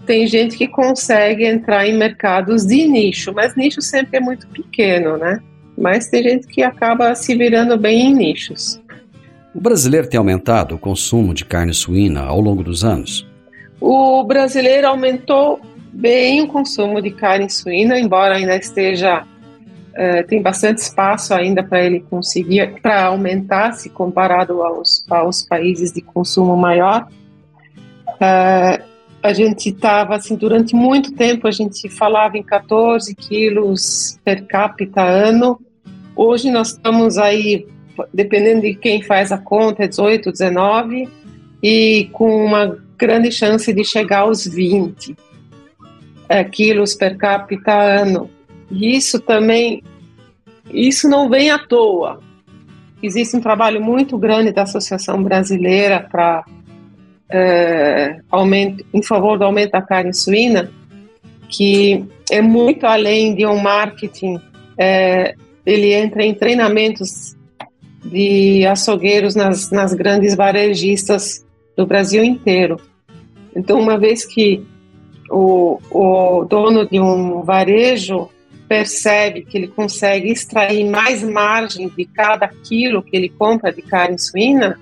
tem 0.06 0.28
gente 0.28 0.58
que 0.58 0.68
consegue 0.68 1.46
entrar 1.46 1.88
em 1.88 1.98
mercados 1.98 2.66
de 2.66 2.88
nicho, 2.88 3.34
mas 3.34 3.56
nicho 3.56 3.82
sempre 3.82 4.18
é 4.18 4.20
muito 4.20 4.48
pequeno, 4.48 5.18
né? 5.18 5.42
Mas 5.82 6.08
tem 6.08 6.22
gente 6.22 6.48
que 6.48 6.62
acaba 6.62 7.16
se 7.16 7.36
virando 7.36 7.76
bem 7.78 8.08
em 8.08 8.14
nichos. 8.14 8.80
O 9.54 9.60
brasileiro 9.60 10.08
tem 10.08 10.18
aumentado 10.18 10.76
o 10.76 10.78
consumo 10.78 11.34
de 11.34 11.44
carne 11.44 11.74
suína 11.74 12.22
ao 12.22 12.40
longo 12.40 12.64
dos 12.64 12.84
anos? 12.84 13.28
O 13.80 14.24
brasileiro 14.24 14.88
aumentou 14.88 15.60
bem 15.92 16.42
o 16.42 16.48
consumo 16.48 17.02
de 17.02 17.10
carne 17.10 17.50
suína, 17.50 18.00
embora 18.00 18.36
ainda 18.36 18.56
esteja 18.56 19.26
Uh, 19.92 20.26
tem 20.26 20.42
bastante 20.42 20.78
espaço 20.78 21.34
ainda 21.34 21.62
para 21.62 21.84
ele 21.84 22.00
conseguir, 22.00 22.80
para 22.82 23.08
aumentar 23.08 23.74
se 23.74 23.90
comparado 23.90 24.64
aos, 24.64 25.06
aos 25.10 25.44
países 25.44 25.92
de 25.92 26.02
consumo 26.02 26.56
maior. 26.56 27.10
Uh, 28.08 28.82
a 29.22 29.34
gente 29.34 29.68
estava, 29.68 30.16
assim, 30.16 30.38
durante 30.38 30.74
muito 30.74 31.12
tempo 31.12 31.46
a 31.46 31.52
gente 31.52 31.90
falava 31.90 32.38
em 32.38 32.44
14 32.44 33.14
quilos 33.14 34.18
per 34.24 34.46
capita 34.48 35.02
ano. 35.02 35.60
Hoje 36.24 36.52
nós 36.52 36.74
estamos 36.74 37.18
aí, 37.18 37.66
dependendo 38.14 38.62
de 38.62 38.76
quem 38.76 39.02
faz 39.02 39.32
a 39.32 39.40
conta, 39.40 39.86
é 39.86 39.88
18, 39.88 40.32
19, 40.32 41.10
e 41.64 42.10
com 42.12 42.46
uma 42.46 42.78
grande 42.96 43.32
chance 43.32 43.74
de 43.74 43.84
chegar 43.84 44.20
aos 44.20 44.46
20 44.46 45.16
é, 46.30 46.44
quilos 46.44 46.94
per 46.94 47.18
capita 47.18 47.74
ano. 47.74 48.30
Isso 48.70 49.20
também, 49.20 49.82
isso 50.72 51.10
não 51.10 51.28
vem 51.28 51.50
à 51.50 51.58
toa. 51.58 52.20
Existe 53.02 53.36
um 53.36 53.42
trabalho 53.42 53.82
muito 53.82 54.16
grande 54.16 54.52
da 54.52 54.62
Associação 54.62 55.24
Brasileira 55.24 56.08
para 56.08 56.46
é, 57.32 58.20
aumento, 58.30 58.86
em 58.94 59.02
favor 59.02 59.40
do 59.40 59.46
aumento 59.46 59.72
da 59.72 59.82
carne 59.82 60.14
suína, 60.14 60.72
que 61.50 62.06
é 62.30 62.44
muito 62.44 62.86
além 62.86 63.34
de 63.34 63.44
um 63.44 63.58
marketing, 63.58 64.40
é, 64.78 65.34
ele 65.66 65.94
entra 65.94 66.24
em 66.24 66.34
treinamentos 66.34 67.36
de 68.04 68.66
açougueiros 68.66 69.36
nas, 69.36 69.70
nas 69.72 69.94
grandes 69.94 70.36
varejistas 70.36 71.46
do 71.76 71.86
Brasil 71.86 72.24
inteiro. 72.24 72.80
Então, 73.56 73.80
uma 73.80 73.98
vez 73.98 74.26
que 74.26 74.66
o, 75.30 75.80
o 75.90 76.46
dono 76.46 76.86
de 76.86 77.00
um 77.00 77.42
varejo 77.42 78.30
percebe 78.68 79.42
que 79.42 79.58
ele 79.58 79.68
consegue 79.68 80.32
extrair 80.32 80.90
mais 80.90 81.22
margem 81.22 81.90
de 81.90 82.06
cada 82.06 82.48
quilo 82.48 83.04
que 83.04 83.16
ele 83.16 83.28
compra 83.28 83.72
de 83.72 83.82
carne 83.82 84.18
suína, 84.18 84.80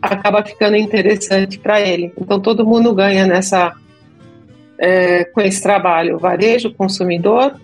acaba 0.00 0.44
ficando 0.44 0.76
interessante 0.76 1.58
para 1.58 1.80
ele. 1.80 2.12
Então 2.16 2.38
todo 2.38 2.64
mundo 2.64 2.94
ganha 2.94 3.26
nessa 3.26 3.74
é, 4.78 5.24
com 5.24 5.40
esse 5.40 5.60
trabalho, 5.60 6.18
varejo, 6.18 6.72
consumidor 6.74 7.60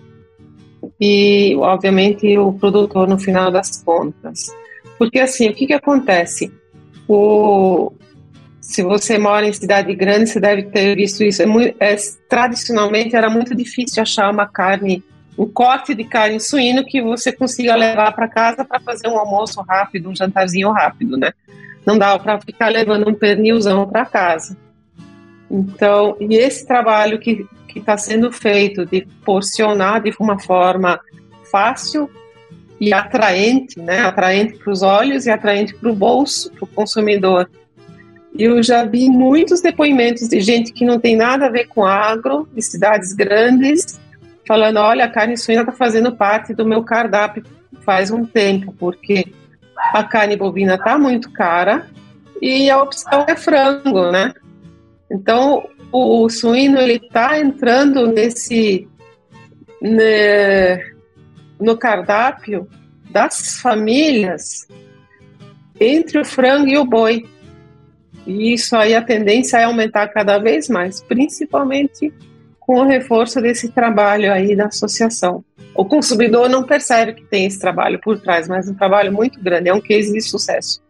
e 1.01 1.55
obviamente 1.57 2.37
o 2.37 2.53
produtor 2.53 3.07
no 3.07 3.17
final 3.17 3.51
das 3.51 3.83
contas. 3.83 4.47
Porque 4.99 5.19
assim, 5.19 5.49
o 5.49 5.53
que, 5.53 5.65
que 5.65 5.73
acontece? 5.73 6.53
O, 7.07 7.91
se 8.59 8.83
você 8.83 9.17
mora 9.17 9.47
em 9.47 9.51
cidade 9.51 9.95
grande, 9.95 10.29
você 10.29 10.39
deve 10.39 10.63
ter 10.63 10.95
visto 10.95 11.23
isso. 11.23 11.41
É 11.41 11.45
muito, 11.47 11.75
é, 11.79 11.95
tradicionalmente 12.29 13.15
era 13.15 13.29
muito 13.29 13.55
difícil 13.55 14.03
achar 14.03 14.31
uma 14.31 14.45
carne, 14.45 15.03
um 15.35 15.47
corte 15.47 15.95
de 15.95 16.03
carne 16.03 16.39
suíno 16.39 16.85
que 16.85 17.01
você 17.01 17.31
consiga 17.31 17.75
levar 17.75 18.11
para 18.11 18.27
casa 18.27 18.63
para 18.63 18.79
fazer 18.79 19.07
um 19.07 19.17
almoço 19.17 19.59
rápido, 19.67 20.09
um 20.09 20.15
jantarzinho 20.15 20.69
rápido, 20.71 21.17
né? 21.17 21.33
não 21.85 21.97
dava 21.97 22.21
para 22.21 22.39
ficar 22.39 22.69
levando 22.69 23.09
um 23.09 23.13
pernilzão 23.13 23.87
para 23.87 24.05
casa. 24.05 24.55
Então, 25.49 26.15
e 26.19 26.35
esse 26.35 26.65
trabalho 26.65 27.19
que 27.19 27.45
está 27.79 27.97
sendo 27.97 28.31
feito 28.31 28.85
de 28.85 29.07
porcionar 29.25 30.01
de 30.01 30.13
uma 30.19 30.39
forma 30.39 30.99
fácil 31.51 32.09
e 32.79 32.93
atraente, 32.93 33.79
né? 33.79 33.99
atraente 33.99 34.57
para 34.57 34.71
os 34.71 34.81
olhos 34.81 35.25
e 35.25 35.29
atraente 35.29 35.75
para 35.75 35.91
o 35.91 35.95
bolso, 35.95 36.51
para 36.51 36.63
o 36.63 36.67
consumidor. 36.67 37.49
Eu 38.37 38.63
já 38.63 38.83
vi 38.85 39.09
muitos 39.09 39.61
depoimentos 39.61 40.27
de 40.27 40.39
gente 40.39 40.71
que 40.71 40.85
não 40.85 40.99
tem 40.99 41.15
nada 41.15 41.47
a 41.47 41.49
ver 41.49 41.67
com 41.67 41.85
agro, 41.85 42.47
de 42.53 42.61
cidades 42.61 43.13
grandes, 43.13 43.99
falando: 44.47 44.77
olha, 44.77 45.05
a 45.05 45.09
carne 45.09 45.37
suína 45.37 45.61
está 45.61 45.73
fazendo 45.73 46.15
parte 46.15 46.53
do 46.53 46.65
meu 46.65 46.83
cardápio 46.83 47.43
faz 47.81 48.11
um 48.11 48.25
tempo, 48.25 48.73
porque 48.77 49.33
a 49.93 50.03
carne 50.03 50.35
bovina 50.35 50.75
está 50.75 50.97
muito 50.97 51.31
cara 51.31 51.87
e 52.41 52.69
a 52.69 52.81
opção 52.81 53.25
é 53.27 53.35
frango, 53.35 54.11
né? 54.11 54.33
Então 55.11 55.67
o, 55.91 56.23
o 56.23 56.29
suíno 56.29 56.79
ele 56.79 56.95
está 56.95 57.39
entrando 57.39 58.07
nesse 58.07 58.87
né, 59.81 60.77
no 61.59 61.77
cardápio 61.77 62.67
das 63.09 63.59
famílias 63.59 64.67
entre 65.79 66.19
o 66.19 66.25
frango 66.25 66.67
e 66.67 66.77
o 66.77 66.85
boi. 66.85 67.25
E 68.25 68.53
isso 68.53 68.75
aí 68.75 68.95
a 68.95 69.01
tendência 69.01 69.57
é 69.57 69.63
aumentar 69.63 70.07
cada 70.07 70.37
vez 70.37 70.69
mais, 70.69 71.01
principalmente 71.01 72.13
com 72.59 72.79
o 72.79 72.87
reforço 72.87 73.41
desse 73.41 73.69
trabalho 73.69 74.31
aí 74.31 74.55
da 74.55 74.67
associação 74.67 75.43
o 75.73 75.85
consumidor 75.85 76.49
não 76.49 76.63
percebe 76.63 77.13
que 77.13 77.23
tem 77.23 77.45
esse 77.45 77.59
trabalho 77.59 77.99
por 77.99 78.19
trás, 78.19 78.47
mas 78.47 78.67
é 78.67 78.71
um 78.71 78.75
trabalho 78.75 79.11
muito 79.11 79.41
grande, 79.41 79.69
é 79.69 79.73
um 79.73 79.81
case 79.81 80.11
de 80.11 80.21
sucesso. 80.21 80.81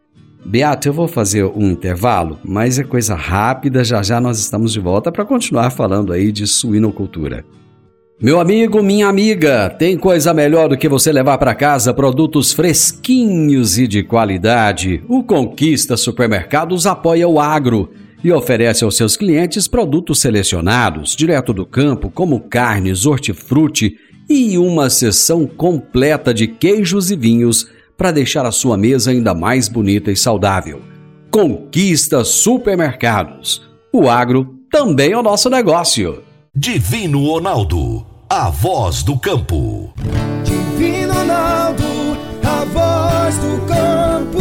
Beato, 0.43 0.89
eu 0.89 0.93
vou 0.93 1.07
fazer 1.07 1.45
um 1.45 1.69
intervalo, 1.71 2.39
mas 2.43 2.79
é 2.79 2.83
coisa 2.83 3.15
rápida, 3.15 3.83
já 3.83 4.01
já 4.01 4.19
nós 4.19 4.39
estamos 4.39 4.73
de 4.73 4.79
volta 4.79 5.11
para 5.11 5.23
continuar 5.23 5.69
falando 5.69 6.11
aí 6.11 6.31
de 6.31 6.47
suinocultura. 6.47 7.45
Meu 8.19 8.39
amigo, 8.39 8.83
minha 8.83 9.07
amiga, 9.07 9.69
tem 9.69 9.97
coisa 9.97 10.33
melhor 10.33 10.69
do 10.69 10.77
que 10.77 10.87
você 10.87 11.11
levar 11.11 11.37
para 11.37 11.55
casa 11.55 11.93
produtos 11.93 12.53
fresquinhos 12.53 13.79
e 13.79 13.87
de 13.87 14.03
qualidade. 14.03 15.03
O 15.07 15.23
Conquista 15.23 15.97
Supermercados 15.97 16.85
apoia 16.85 17.27
o 17.27 17.39
agro 17.39 17.89
e 18.23 18.31
oferece 18.31 18.83
aos 18.83 18.95
seus 18.95 19.17
clientes 19.17 19.67
produtos 19.67 20.19
selecionados, 20.19 21.15
direto 21.15 21.51
do 21.51 21.65
campo, 21.65 22.11
como 22.11 22.41
carnes, 22.41 23.05
hortifruti 23.05 23.95
e 24.29 24.57
uma 24.57 24.89
seção 24.89 25.47
completa 25.47 26.33
de 26.33 26.47
queijos 26.47 27.09
e 27.09 27.15
vinhos 27.15 27.67
para 27.97 28.11
deixar 28.11 28.45
a 28.45 28.51
sua 28.51 28.77
mesa 28.77 29.11
ainda 29.11 29.33
mais 29.33 29.67
bonita 29.67 30.11
e 30.11 30.15
saudável. 30.15 30.81
Conquista 31.29 32.23
Supermercados. 32.23 33.61
O 33.91 34.09
agro 34.09 34.55
também 34.71 35.11
é 35.11 35.17
o 35.17 35.23
nosso 35.23 35.49
negócio. 35.49 36.23
Divino 36.55 37.25
Ronaldo 37.25 38.11
a 38.33 38.49
voz 38.49 39.03
do 39.03 39.19
campo. 39.19 39.93
Divino 40.41 41.13
Ronaldo, 41.13 41.83
a 42.41 42.63
voz 42.63 43.37
do 43.39 43.65
campo. 43.67 44.39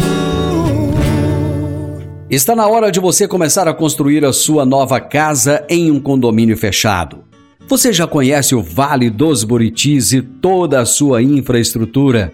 Está 2.29 2.55
na 2.55 2.65
hora 2.69 2.89
de 2.89 3.01
você 3.01 3.27
começar 3.27 3.67
a 3.67 3.73
construir 3.73 4.23
a 4.23 4.31
sua 4.31 4.65
nova 4.65 5.01
casa 5.01 5.65
em 5.67 5.91
um 5.91 5.99
condomínio 5.99 6.55
fechado. 6.55 7.25
Você 7.67 7.91
já 7.91 8.07
conhece 8.07 8.55
o 8.55 8.63
Vale 8.63 9.09
dos 9.09 9.43
Buritis 9.43 10.13
e 10.13 10.21
toda 10.21 10.79
a 10.79 10.85
sua 10.85 11.21
infraestrutura? 11.21 12.33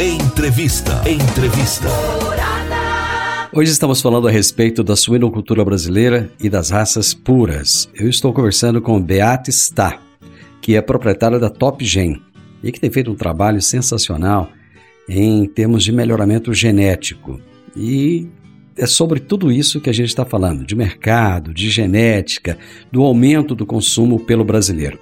Entrevista. 0.00 1.02
Entrevista. 1.06 1.86
Hoje 3.52 3.70
estamos 3.70 4.00
falando 4.00 4.28
a 4.28 4.30
respeito 4.30 4.82
da 4.82 4.96
suinocultura 4.96 5.62
brasileira 5.62 6.32
e 6.40 6.48
das 6.48 6.70
raças 6.70 7.12
puras. 7.12 7.86
Eu 7.94 8.08
estou 8.08 8.32
conversando 8.32 8.80
com 8.80 8.98
Beate 8.98 9.50
Stá, 9.50 10.00
que 10.62 10.74
é 10.74 10.80
proprietária 10.80 11.38
da 11.38 11.50
Top 11.50 11.84
Gen 11.84 12.18
e 12.62 12.72
que 12.72 12.80
tem 12.80 12.90
feito 12.90 13.10
um 13.10 13.14
trabalho 13.14 13.60
sensacional 13.60 14.48
em 15.06 15.44
termos 15.44 15.84
de 15.84 15.92
melhoramento 15.92 16.54
genético. 16.54 17.38
E 17.76 18.26
é 18.78 18.86
sobre 18.86 19.20
tudo 19.20 19.52
isso 19.52 19.82
que 19.82 19.90
a 19.90 19.94
gente 19.94 20.08
está 20.08 20.24
falando, 20.24 20.64
de 20.64 20.74
mercado, 20.74 21.52
de 21.52 21.68
genética, 21.68 22.56
do 22.90 23.02
aumento 23.02 23.54
do 23.54 23.66
consumo 23.66 24.18
pelo 24.18 24.46
brasileiro. 24.46 24.98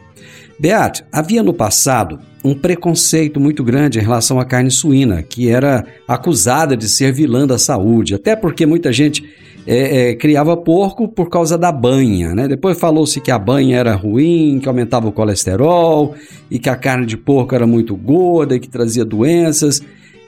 Beat, 0.59 1.05
havia 1.13 1.41
no 1.41 1.55
passado 1.55 2.19
um 2.45 2.55
preconceito 2.55 3.41
muito 3.41 3.65
grande 3.65 3.99
em 3.99 4.03
relação 4.03 4.39
à 4.39 4.45
carne 4.45 4.71
suína, 4.71 5.23
que 5.23 5.49
era 5.49 5.85
acusada 6.07 6.77
de 6.77 6.89
ser 6.89 7.13
vilã 7.13 7.47
da 7.47 7.59
saúde, 7.59 8.15
até 8.15 8.37
porque 8.37 8.65
muita 8.65 8.93
gente 8.93 9.25
é, 9.67 10.11
é, 10.11 10.15
criava 10.15 10.57
porco 10.57 11.07
por 11.07 11.29
causa 11.29 11.59
da 11.59 11.71
banha, 11.71 12.35
né? 12.35 12.49
Depois 12.49 12.79
falou-se 12.79 13.21
que 13.21 13.31
a 13.31 13.39
banha 13.39 13.77
era 13.77 13.95
ruim, 13.95 14.59
que 14.63 14.69
aumentava 14.69 15.09
o 15.09 15.13
colesterol 15.13 16.15
e 16.51 16.59
que 16.59 16.71
a 16.71 16.77
carne 16.77 17.05
de 17.05 17.17
porco 17.17 17.55
era 17.55 17.67
muito 17.67 17.95
gorda 17.95 18.57
e 18.57 18.61
que 18.61 18.69
trazia 18.69 19.05
doenças. 19.05 19.83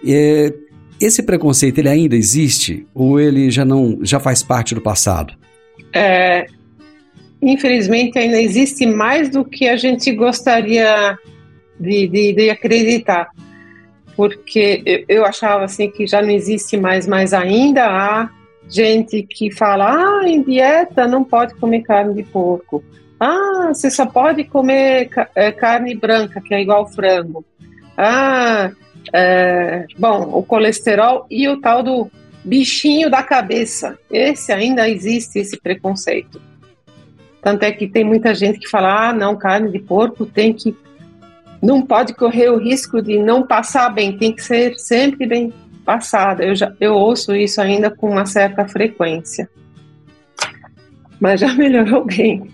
É, 0.06 0.52
esse 1.00 1.22
preconceito 1.22 1.78
ele 1.78 1.88
ainda 1.88 2.16
existe 2.16 2.86
ou 2.94 3.18
ele 3.18 3.50
já 3.50 3.64
não 3.64 4.00
já 4.02 4.20
faz 4.20 4.42
parte 4.42 4.74
do 4.74 4.80
passado? 4.82 5.32
É, 5.94 6.46
infelizmente, 7.40 8.18
ainda 8.18 8.40
existe 8.40 8.84
mais 8.84 9.30
do 9.30 9.42
que 9.42 9.66
a 9.68 9.76
gente 9.76 10.12
gostaria 10.12 11.16
de, 11.80 12.06
de, 12.06 12.32
de 12.32 12.50
acreditar. 12.50 13.30
Porque 14.14 14.82
eu, 14.84 15.04
eu 15.08 15.24
achava 15.24 15.64
assim 15.64 15.90
que 15.90 16.06
já 16.06 16.20
não 16.20 16.30
existe 16.30 16.76
mais, 16.76 17.06
mas 17.06 17.32
ainda 17.32 17.86
há 17.86 18.30
gente 18.68 19.22
que 19.22 19.50
fala: 19.50 19.94
ah, 19.94 20.28
em 20.28 20.42
dieta 20.42 21.06
não 21.06 21.24
pode 21.24 21.54
comer 21.54 21.82
carne 21.82 22.14
de 22.14 22.22
porco. 22.22 22.84
Ah, 23.18 23.68
você 23.68 23.90
só 23.90 24.06
pode 24.06 24.44
comer 24.44 25.10
é, 25.34 25.52
carne 25.52 25.94
branca, 25.94 26.40
que 26.40 26.54
é 26.54 26.62
igual 26.62 26.86
frango. 26.86 27.44
Ah, 27.96 28.70
é, 29.12 29.86
bom, 29.98 30.30
o 30.32 30.42
colesterol 30.42 31.26
e 31.30 31.48
o 31.48 31.60
tal 31.60 31.82
do 31.82 32.10
bichinho 32.44 33.10
da 33.10 33.22
cabeça. 33.22 33.98
Esse 34.10 34.52
ainda 34.52 34.88
existe, 34.88 35.38
esse 35.38 35.60
preconceito. 35.60 36.40
Tanto 37.42 37.62
é 37.62 37.72
que 37.72 37.88
tem 37.88 38.04
muita 38.04 38.34
gente 38.34 38.58
que 38.58 38.68
fala: 38.68 39.08
ah, 39.08 39.12
não, 39.12 39.36
carne 39.36 39.70
de 39.70 39.78
porco 39.78 40.26
tem 40.26 40.52
que. 40.52 40.76
Não 41.62 41.82
pode 41.82 42.14
correr 42.14 42.48
o 42.50 42.58
risco 42.58 43.02
de 43.02 43.18
não 43.18 43.46
passar 43.46 43.90
bem, 43.90 44.16
tem 44.16 44.32
que 44.32 44.42
ser 44.42 44.78
sempre 44.78 45.26
bem 45.26 45.52
passada. 45.84 46.44
Eu, 46.44 46.54
já, 46.54 46.72
eu 46.80 46.94
ouço 46.94 47.34
isso 47.34 47.60
ainda 47.60 47.90
com 47.90 48.10
uma 48.10 48.24
certa 48.24 48.66
frequência. 48.66 49.48
Mas 51.18 51.40
já 51.40 51.52
melhorou 51.54 52.04
bem. 52.04 52.48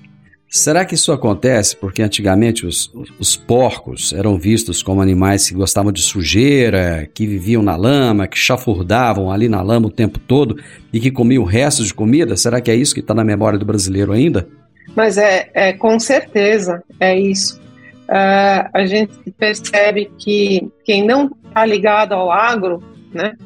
Será 0.48 0.84
que 0.84 0.94
isso 0.94 1.12
acontece 1.12 1.76
porque 1.76 2.02
antigamente 2.02 2.64
os, 2.64 2.90
os, 3.18 3.36
porcos 3.36 4.12
eram 4.12 4.38
vistos 4.38 4.82
como 4.82 5.02
animais 5.02 5.48
que 5.48 5.54
gostavam 5.54 5.92
de 5.92 6.00
sujeira, 6.00 7.08
que 7.12 7.26
viviam 7.26 7.62
na 7.62 7.76
lama, 7.76 8.28
que 8.28 8.38
chafurdavam 8.38 9.30
ali 9.30 9.48
na 9.48 9.60
lama 9.60 9.88
o 9.88 9.90
tempo 9.90 10.18
todo 10.18 10.56
e 10.92 11.00
que 11.00 11.10
comiam 11.10 11.44
restos 11.44 11.88
de 11.88 11.94
comida? 11.94 12.36
Será 12.36 12.60
que 12.60 12.70
é 12.70 12.76
isso 12.76 12.94
que 12.94 13.00
está 13.00 13.12
na 13.12 13.24
memória 13.24 13.58
do 13.58 13.66
brasileiro 13.66 14.12
ainda? 14.12 14.48
Mas 14.94 15.18
é, 15.18 15.50
é 15.52 15.72
com 15.72 15.98
certeza 15.98 16.82
é 17.00 17.18
isso. 17.18 17.60
Uh, 18.08 18.70
a 18.72 18.86
gente 18.86 19.30
percebe 19.32 20.10
que 20.16 20.70
quem 20.84 21.04
não 21.04 21.30
está 21.44 21.66
ligado 21.66 22.12
ao 22.12 22.30
agro, 22.30 22.82
né, 23.12 23.36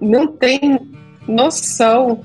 não 0.00 0.26
tem 0.26 0.78
noção 1.26 2.24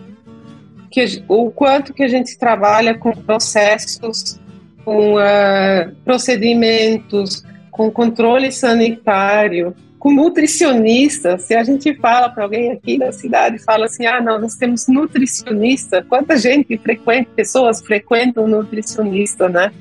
que 0.91 1.23
o 1.27 1.49
quanto 1.51 1.93
que 1.93 2.03
a 2.03 2.07
gente 2.07 2.37
trabalha 2.37 2.95
com 2.95 3.11
processos, 3.11 4.39
com 4.85 5.15
uh, 5.15 5.95
procedimentos, 6.05 7.43
com 7.71 7.91
controle 7.91 8.51
sanitário, 8.51 9.75
com 9.99 10.13
nutricionista. 10.13 11.37
Se 11.37 11.55
a 11.55 11.63
gente 11.63 11.93
fala 11.95 12.29
para 12.29 12.43
alguém 12.43 12.71
aqui 12.71 12.97
da 12.97 13.11
cidade, 13.11 13.59
fala 13.59 13.85
assim, 13.85 14.05
ah, 14.05 14.21
não, 14.21 14.39
nós 14.39 14.55
temos 14.55 14.87
nutricionista. 14.87 16.03
Quanta 16.07 16.37
gente 16.37 16.77
frequenta, 16.77 17.29
pessoas 17.35 17.81
frequentam 17.81 18.47
nutricionista, 18.47 19.49
né? 19.49 19.71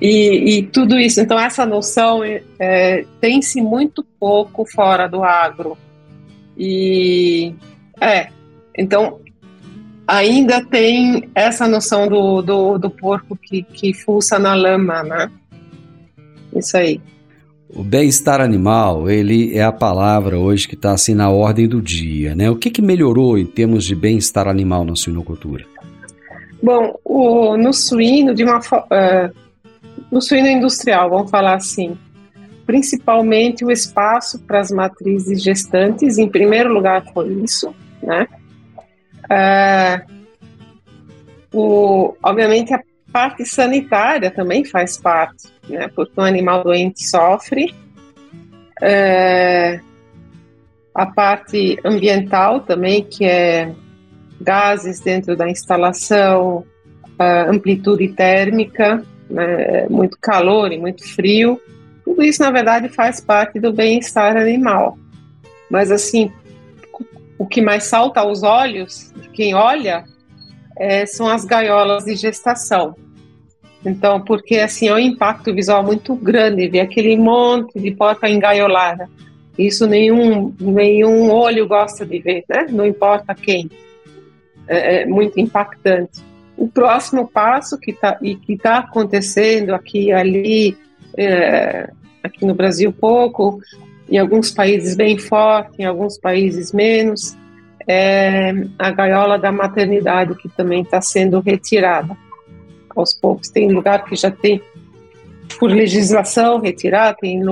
E, 0.00 0.58
e 0.58 0.62
tudo 0.62 0.98
isso. 0.98 1.20
Então, 1.20 1.38
essa 1.38 1.66
noção 1.66 2.22
é, 2.58 3.04
tem-se 3.20 3.60
muito 3.60 4.04
pouco 4.18 4.64
fora 4.64 5.08
do 5.08 5.24
agro. 5.24 5.76
E, 6.56 7.52
é, 8.00 8.28
então, 8.76 9.18
ainda 10.06 10.64
tem 10.64 11.28
essa 11.34 11.66
noção 11.66 12.06
do, 12.08 12.42
do, 12.42 12.78
do 12.78 12.90
porco 12.90 13.36
que, 13.36 13.62
que 13.62 13.92
fuça 13.92 14.38
na 14.38 14.54
lama, 14.54 15.02
né? 15.02 15.30
Isso 16.54 16.76
aí. 16.76 17.00
O 17.68 17.82
bem-estar 17.82 18.40
animal, 18.40 19.10
ele 19.10 19.54
é 19.54 19.62
a 19.62 19.72
palavra 19.72 20.38
hoje 20.38 20.66
que 20.66 20.74
está 20.74 20.92
assim 20.92 21.14
na 21.14 21.28
ordem 21.28 21.68
do 21.68 21.82
dia, 21.82 22.34
né? 22.34 22.50
O 22.50 22.56
que, 22.56 22.70
que 22.70 22.80
melhorou 22.80 23.36
em 23.36 23.44
termos 23.44 23.84
de 23.84 23.94
bem-estar 23.94 24.48
animal 24.48 24.84
na 24.84 24.96
suinocultura? 24.96 25.66
Bom, 26.62 26.98
o, 27.04 27.56
no 27.58 27.72
suíno, 27.74 28.34
de 28.34 28.42
uma, 28.42 28.58
uh, 28.58 29.47
no 30.10 30.20
suíno 30.20 30.48
industrial, 30.48 31.10
vamos 31.10 31.30
falar 31.30 31.54
assim, 31.54 31.96
principalmente 32.66 33.64
o 33.64 33.70
espaço 33.70 34.38
para 34.40 34.60
as 34.60 34.70
matrizes 34.70 35.42
gestantes, 35.42 36.18
em 36.18 36.28
primeiro 36.28 36.72
lugar 36.72 37.04
foi 37.12 37.28
isso, 37.42 37.74
né? 38.02 38.26
Uh, 39.24 40.18
o, 41.52 42.14
obviamente 42.22 42.74
a 42.74 42.82
parte 43.12 43.44
sanitária 43.44 44.30
também 44.30 44.64
faz 44.64 44.98
parte, 44.98 45.48
né? 45.68 45.88
Porque 45.88 46.12
um 46.20 46.24
animal 46.24 46.62
doente 46.62 47.02
sofre. 47.06 47.74
É, 48.80 49.80
a 50.94 51.06
parte 51.06 51.78
ambiental 51.84 52.60
também, 52.60 53.02
que 53.02 53.24
é 53.24 53.74
gases 54.40 55.00
dentro 55.00 55.36
da 55.36 55.48
instalação, 55.48 56.64
amplitude 57.48 58.08
térmica, 58.08 59.02
né? 59.28 59.86
muito 59.88 60.18
calor 60.20 60.72
e 60.72 60.78
muito 60.78 61.06
frio. 61.14 61.60
Tudo 62.04 62.22
isso, 62.22 62.42
na 62.42 62.50
verdade, 62.50 62.88
faz 62.88 63.20
parte 63.20 63.60
do 63.60 63.72
bem-estar 63.72 64.36
animal. 64.36 64.98
Mas, 65.70 65.90
assim, 65.90 66.32
o 67.38 67.46
que 67.46 67.60
mais 67.60 67.84
salta 67.84 68.20
aos 68.20 68.42
olhos 68.42 69.12
de 69.16 69.28
quem 69.28 69.54
olha 69.54 70.04
é, 70.76 71.04
são 71.06 71.28
as 71.28 71.44
gaiolas 71.44 72.04
de 72.04 72.16
gestação. 72.16 72.94
Então, 73.84 74.20
porque 74.20 74.56
assim 74.56 74.88
é 74.88 74.94
um 74.94 74.98
impacto 74.98 75.54
visual 75.54 75.82
muito 75.84 76.14
grande 76.14 76.68
ver 76.68 76.80
aquele 76.80 77.16
monte 77.16 77.78
de 77.78 77.90
porca 77.92 78.28
engaiolada. 78.28 79.08
Isso 79.56 79.86
nenhum 79.86 80.54
nenhum 80.60 81.30
olho 81.30 81.66
gosta 81.66 82.04
de 82.04 82.18
ver, 82.18 82.44
né? 82.48 82.66
Não 82.70 82.86
importa 82.86 83.34
quem. 83.34 83.70
É, 84.66 85.02
é 85.02 85.06
muito 85.06 85.38
impactante. 85.38 86.20
O 86.58 86.68
próximo 86.68 87.26
passo 87.26 87.78
que 87.78 87.92
está 87.92 88.18
e 88.20 88.34
que 88.34 88.54
está 88.54 88.78
acontecendo 88.78 89.74
aqui 89.74 90.12
ali 90.12 90.76
é, 91.16 91.88
aqui 92.22 92.44
no 92.44 92.54
Brasil 92.54 92.92
pouco, 92.92 93.60
em 94.10 94.18
alguns 94.18 94.50
países 94.50 94.96
bem 94.96 95.16
forte, 95.16 95.80
em 95.80 95.84
alguns 95.84 96.18
países 96.18 96.72
menos, 96.72 97.36
é 97.86 98.52
a 98.78 98.90
gaiola 98.90 99.38
da 99.38 99.50
maternidade 99.52 100.34
que 100.34 100.48
também 100.48 100.82
está 100.82 101.00
sendo 101.00 101.40
retirada 101.40 102.16
aos 102.94 103.14
poucos. 103.14 103.48
Tem 103.48 103.70
lugar 103.70 104.04
que 104.04 104.16
já 104.16 104.30
tem 104.30 104.60
por 105.58 105.70
legislação 105.70 106.60
retirar, 106.60 107.14
tem 107.14 107.42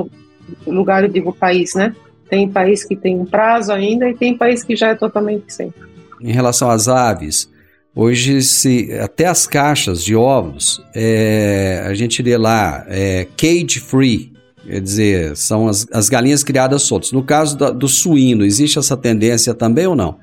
lugar, 0.66 1.08
digo 1.08 1.32
país, 1.32 1.74
né? 1.74 1.94
Tem 2.28 2.48
país 2.48 2.84
que 2.84 2.96
tem 2.96 3.18
um 3.18 3.24
prazo 3.24 3.72
ainda 3.72 4.08
e 4.08 4.14
tem 4.14 4.36
país 4.36 4.62
que 4.62 4.76
já 4.76 4.88
é 4.88 4.94
totalmente 4.94 5.52
sem. 5.52 5.72
Em 6.20 6.32
relação 6.32 6.68
às 6.68 6.88
aves, 6.88 7.50
hoje 7.96 8.42
se 8.42 8.92
até 9.00 9.24
as 9.24 9.46
caixas 9.46 10.04
de 10.04 10.14
ovos, 10.14 10.84
é, 10.94 11.82
a 11.86 11.94
gente 11.94 12.22
lê 12.22 12.36
lá 12.36 12.84
é, 12.88 13.26
cage 13.36 13.80
free, 13.80 14.34
quer 14.62 14.80
dizer, 14.82 15.36
são 15.36 15.66
as, 15.66 15.86
as 15.90 16.10
galinhas 16.10 16.44
criadas 16.44 16.82
soltas. 16.82 17.10
No 17.10 17.22
caso 17.22 17.56
da, 17.56 17.70
do 17.70 17.88
suíno, 17.88 18.44
existe 18.44 18.78
essa 18.78 18.98
tendência 18.98 19.54
também 19.54 19.86
ou 19.86 19.96
não? 19.96 20.18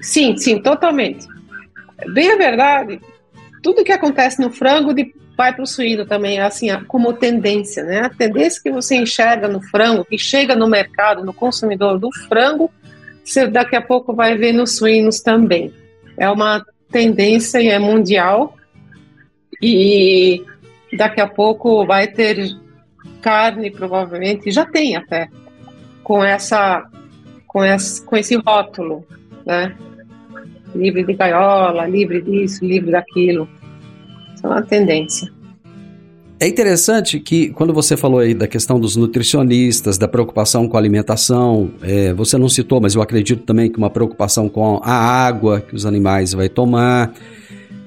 Sim, 0.00 0.36
sim, 0.36 0.62
totalmente. 0.62 1.26
Bem 2.12 2.30
a 2.30 2.36
verdade, 2.36 3.00
tudo 3.60 3.82
que 3.82 3.90
acontece 3.90 4.40
no 4.40 4.50
frango 4.50 4.94
de, 4.94 5.12
vai 5.36 5.52
para 5.52 5.64
o 5.64 5.66
suíno 5.66 6.06
também, 6.06 6.38
assim, 6.38 6.68
como 6.86 7.12
tendência, 7.12 7.82
né? 7.82 8.02
A 8.02 8.10
tendência 8.10 8.62
que 8.62 8.70
você 8.70 8.94
enxerga 8.94 9.48
no 9.48 9.60
frango, 9.60 10.04
que 10.04 10.16
chega 10.16 10.54
no 10.54 10.68
mercado, 10.68 11.24
no 11.24 11.32
consumidor 11.32 11.98
do 11.98 12.10
frango, 12.28 12.70
você 13.24 13.48
daqui 13.48 13.74
a 13.74 13.82
pouco 13.82 14.14
vai 14.14 14.36
ver 14.36 14.52
nos 14.52 14.76
suínos 14.76 15.20
também. 15.20 15.74
É 16.16 16.30
uma 16.30 16.64
tendência 16.90 17.60
e 17.60 17.68
é 17.68 17.78
mundial. 17.78 18.56
E 19.62 20.44
daqui 20.96 21.20
a 21.20 21.26
pouco 21.26 21.86
vai 21.86 22.06
ter 22.08 22.56
carne, 23.20 23.70
provavelmente, 23.70 24.50
já 24.50 24.64
tem 24.64 24.96
até, 24.96 25.28
com 26.02 26.22
essa 26.22 26.88
com 27.46 27.64
esse, 27.64 28.04
com 28.04 28.16
esse 28.16 28.36
rótulo, 28.36 29.06
né? 29.46 29.74
livre 30.74 31.04
de 31.04 31.14
gaiola, 31.14 31.86
livre 31.86 32.20
disso, 32.20 32.64
livre 32.64 32.90
daquilo. 32.90 33.48
Isso 34.34 34.46
é 34.46 34.48
uma 34.48 34.62
tendência. 34.62 35.32
É 36.38 36.46
interessante 36.46 37.18
que, 37.18 37.48
quando 37.48 37.72
você 37.72 37.96
falou 37.96 38.20
aí 38.20 38.34
da 38.34 38.46
questão 38.46 38.78
dos 38.78 38.94
nutricionistas, 38.94 39.96
da 39.96 40.06
preocupação 40.06 40.68
com 40.68 40.76
a 40.76 40.80
alimentação, 40.80 41.70
é, 41.82 42.12
você 42.12 42.36
não 42.36 42.48
citou, 42.48 42.78
mas 42.78 42.94
eu 42.94 43.00
acredito 43.00 43.42
também 43.44 43.70
que 43.70 43.78
uma 43.78 43.88
preocupação 43.88 44.46
com 44.46 44.78
a 44.82 44.92
água 44.92 45.62
que 45.62 45.74
os 45.74 45.86
animais 45.86 46.34
vão 46.34 46.46
tomar. 46.48 47.14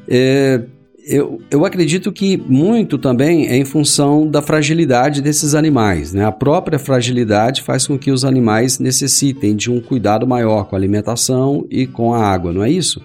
É, 0.08 0.64
eu, 1.06 1.40
eu 1.52 1.64
acredito 1.64 2.12
que 2.12 2.38
muito 2.38 2.98
também 2.98 3.48
é 3.48 3.56
em 3.56 3.66
função 3.66 4.28
da 4.28 4.42
fragilidade 4.42 5.22
desses 5.22 5.54
animais. 5.54 6.12
Né? 6.12 6.26
A 6.26 6.32
própria 6.32 6.80
fragilidade 6.80 7.62
faz 7.62 7.86
com 7.86 8.00
que 8.00 8.10
os 8.10 8.26
animais 8.26 8.80
necessitem 8.80 9.56
de 9.56 9.72
um 9.72 9.80
cuidado 9.80 10.26
maior 10.26 10.64
com 10.66 10.76
a 10.76 10.80
alimentação 10.80 11.68
e 11.70 11.86
com 11.86 12.16
a 12.16 12.26
água, 12.26 12.52
não 12.52 12.64
é 12.64 12.72
isso? 12.72 13.00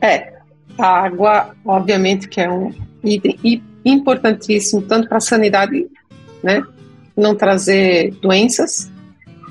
É, 0.00 0.32
a 0.76 1.04
água, 1.04 1.50
obviamente, 1.64 2.28
que 2.28 2.40
é 2.40 2.50
um 2.50 2.72
item 3.04 3.62
importantíssimo, 3.90 4.82
tanto 4.82 5.08
para 5.08 5.18
a 5.18 5.20
sanidade, 5.20 5.86
né? 6.42 6.62
não 7.16 7.34
trazer 7.34 8.10
doenças, 8.20 8.90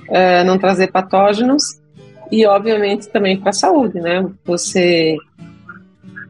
uh, 0.10 0.45
não 0.45 0.60
trazer 0.60 0.91
patógenos, 0.91 1.82
e 2.32 2.45
obviamente 2.45 3.08
também 3.10 3.39
para 3.39 3.50
a 3.50 3.54
saúde, 3.54 4.00
né? 4.00 4.28
Você, 4.45 5.15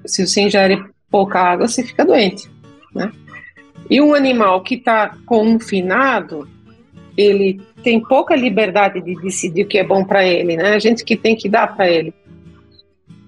se 0.05 0.25
você 0.25 0.41
ingere 0.41 0.83
pouca 1.09 1.39
água, 1.39 1.67
você 1.67 1.83
fica 1.83 2.05
doente, 2.05 2.49
né? 2.93 3.11
E 3.89 4.01
um 4.01 4.13
animal 4.13 4.61
que 4.61 4.75
está 4.75 5.15
confinado, 5.25 6.47
ele 7.17 7.61
tem 7.83 7.99
pouca 7.99 8.35
liberdade 8.35 9.01
de 9.01 9.15
decidir 9.21 9.63
o 9.63 9.67
que 9.67 9.77
é 9.77 9.83
bom 9.83 10.03
para 10.03 10.25
ele, 10.25 10.57
né? 10.57 10.73
A 10.73 10.79
gente 10.79 11.03
que 11.03 11.15
tem 11.15 11.35
que 11.35 11.47
dar 11.47 11.75
para 11.75 11.89
ele. 11.89 12.13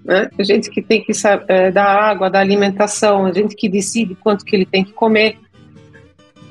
Né? 0.08 0.28
A 0.36 0.42
gente 0.42 0.70
que 0.70 0.82
tem 0.82 1.04
que 1.04 1.12
é, 1.46 1.70
dar 1.70 1.86
água, 1.86 2.28
dar 2.28 2.40
alimentação, 2.40 3.26
a 3.26 3.32
gente 3.32 3.54
que 3.54 3.68
decide 3.68 4.16
quanto 4.16 4.44
que 4.44 4.56
ele 4.56 4.66
tem 4.66 4.82
que 4.82 4.92
comer. 4.92 5.38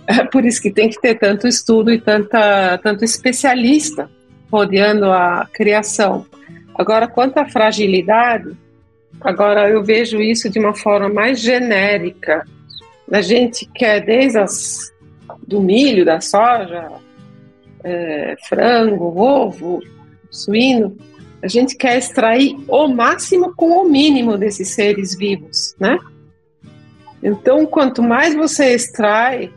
É 0.06 0.24
por 0.24 0.46
isso 0.46 0.62
que 0.62 0.72
tem 0.72 0.88
que 0.88 1.02
ter 1.02 1.16
tanto 1.16 1.50
estudo 1.50 1.92
e 1.92 2.00
tanta, 2.00 2.78
tanto 2.78 3.04
especialista 3.04 4.10
rodeando 4.50 5.12
a 5.12 5.46
criação. 5.52 6.26
Agora, 6.74 7.10
quanto 7.10 7.40
à 7.40 7.46
fragilidade, 7.46 8.56
Agora, 9.22 9.70
eu 9.70 9.84
vejo 9.84 10.22
isso 10.22 10.50
de 10.50 10.60
uma 10.60 10.76
forma 10.76 11.10
mais 11.10 11.40
genérica. 11.40 12.46
A 13.12 13.22
gente 13.22 13.68
quer, 13.74 14.06
desde 14.06 14.38
as, 14.38 14.94
do 15.48 15.62
milho, 15.62 16.06
da 16.06 16.22
soja, 16.22 16.92
é, 17.84 18.36
frango, 18.48 19.20
ovo, 19.20 19.82
suíno, 20.30 20.96
a 21.48 21.50
gente 21.50 21.78
quer 21.78 21.98
extrair 21.98 22.58
o 22.68 22.90
máximo 22.90 23.56
com 23.56 23.70
o 23.70 23.90
mínimo 23.90 24.38
desses 24.38 24.68
seres 24.68 25.16
vivos, 25.16 25.74
né? 25.80 25.98
Então, 27.24 27.66
quanto 27.66 28.04
mais 28.04 28.36
você 28.36 28.76
extrai, 28.76 29.50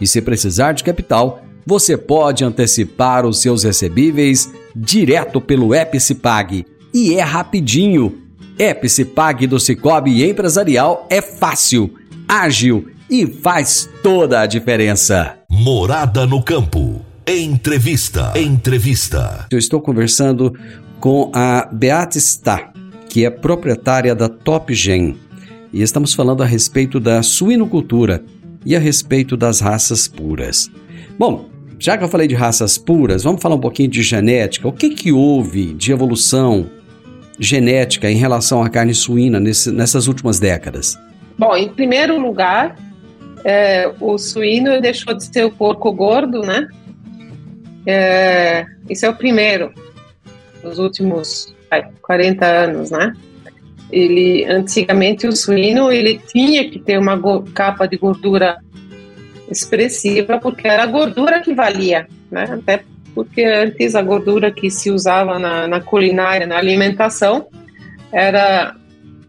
E 0.00 0.06
se 0.06 0.20
precisar 0.20 0.72
de 0.72 0.84
capital, 0.84 1.42
você 1.66 1.96
pode 1.96 2.44
antecipar 2.44 3.26
os 3.26 3.40
seus 3.40 3.64
recebíveis 3.64 4.52
direto 4.74 5.40
pelo 5.40 5.74
Epicipag. 5.74 6.64
E 6.94 7.14
é 7.14 7.22
rapidinho 7.22 8.26
Épice 8.58 9.04
Pag 9.04 9.46
do 9.46 9.60
Cicobi 9.60 10.24
Empresarial 10.24 11.06
é 11.10 11.20
fácil, 11.20 11.92
ágil 12.26 12.88
e 13.10 13.26
faz 13.26 13.88
toda 14.02 14.40
a 14.40 14.46
diferença. 14.46 15.36
Morada 15.50 16.26
no 16.26 16.42
campo. 16.42 17.04
Entrevista. 17.26 18.32
Entrevista. 18.34 19.46
Eu 19.50 19.58
estou 19.58 19.80
conversando 19.80 20.54
com 20.98 21.30
a 21.34 21.68
Beata 21.70 22.16
Stá, 22.18 22.72
que 23.10 23.26
é 23.26 23.30
proprietária 23.30 24.14
da 24.14 24.28
Top 24.28 24.72
Gen. 24.72 25.18
E 25.72 25.82
estamos 25.82 26.14
falando 26.14 26.42
a 26.42 26.46
respeito 26.46 26.98
da 26.98 27.22
suinocultura 27.22 28.24
e 28.66 28.74
a 28.74 28.78
respeito 28.78 29.36
das 29.36 29.60
raças 29.60 30.08
puras. 30.08 30.68
Bom, 31.16 31.48
já 31.78 31.96
que 31.96 32.02
eu 32.02 32.08
falei 32.08 32.26
de 32.26 32.34
raças 32.34 32.76
puras, 32.76 33.22
vamos 33.22 33.40
falar 33.40 33.54
um 33.54 33.60
pouquinho 33.60 33.88
de 33.88 34.02
genética. 34.02 34.66
O 34.66 34.72
que, 34.72 34.90
que 34.90 35.12
houve 35.12 35.72
de 35.72 35.92
evolução 35.92 36.68
genética 37.38 38.10
em 38.10 38.16
relação 38.16 38.62
à 38.62 38.68
carne 38.68 38.94
suína 38.94 39.38
nesse, 39.38 39.70
nessas 39.70 40.08
últimas 40.08 40.40
décadas? 40.40 40.98
Bom, 41.38 41.56
em 41.56 41.68
primeiro 41.68 42.18
lugar, 42.18 42.76
é, 43.44 43.92
o 44.00 44.18
suíno 44.18 44.80
deixou 44.80 45.14
de 45.14 45.24
ser 45.24 45.44
o 45.44 45.50
porco 45.50 45.92
gordo, 45.92 46.40
né? 46.40 46.66
É, 47.86 48.66
isso 48.90 49.06
é 49.06 49.08
o 49.08 49.14
primeiro 49.14 49.72
nos 50.64 50.78
últimos 50.78 51.54
40 52.02 52.44
anos, 52.44 52.90
né? 52.90 53.12
Ele 53.90 54.44
antigamente 54.44 55.26
o 55.26 55.32
suíno 55.32 55.92
ele 55.92 56.18
tinha 56.18 56.68
que 56.68 56.78
ter 56.78 56.98
uma 56.98 57.20
capa 57.54 57.86
de 57.86 57.96
gordura 57.96 58.58
expressiva 59.50 60.38
porque 60.38 60.66
era 60.66 60.82
a 60.82 60.86
gordura 60.86 61.40
que 61.40 61.54
valia, 61.54 62.06
né? 62.30 62.44
Até 62.50 62.82
porque 63.14 63.44
antes 63.44 63.94
a 63.94 64.02
gordura 64.02 64.50
que 64.50 64.70
se 64.70 64.90
usava 64.90 65.38
na, 65.38 65.66
na 65.66 65.80
culinária, 65.80 66.46
na 66.46 66.58
alimentação, 66.58 67.46
era 68.12 68.74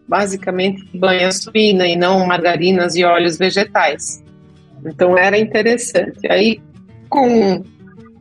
basicamente 0.06 0.84
banha 0.94 1.30
suína 1.30 1.86
e 1.86 1.96
não 1.96 2.26
margarinas 2.26 2.96
e 2.96 3.04
óleos 3.04 3.38
vegetais. 3.38 4.22
Então 4.84 5.16
era 5.16 5.38
interessante. 5.38 6.30
Aí 6.30 6.60
com 7.08 7.62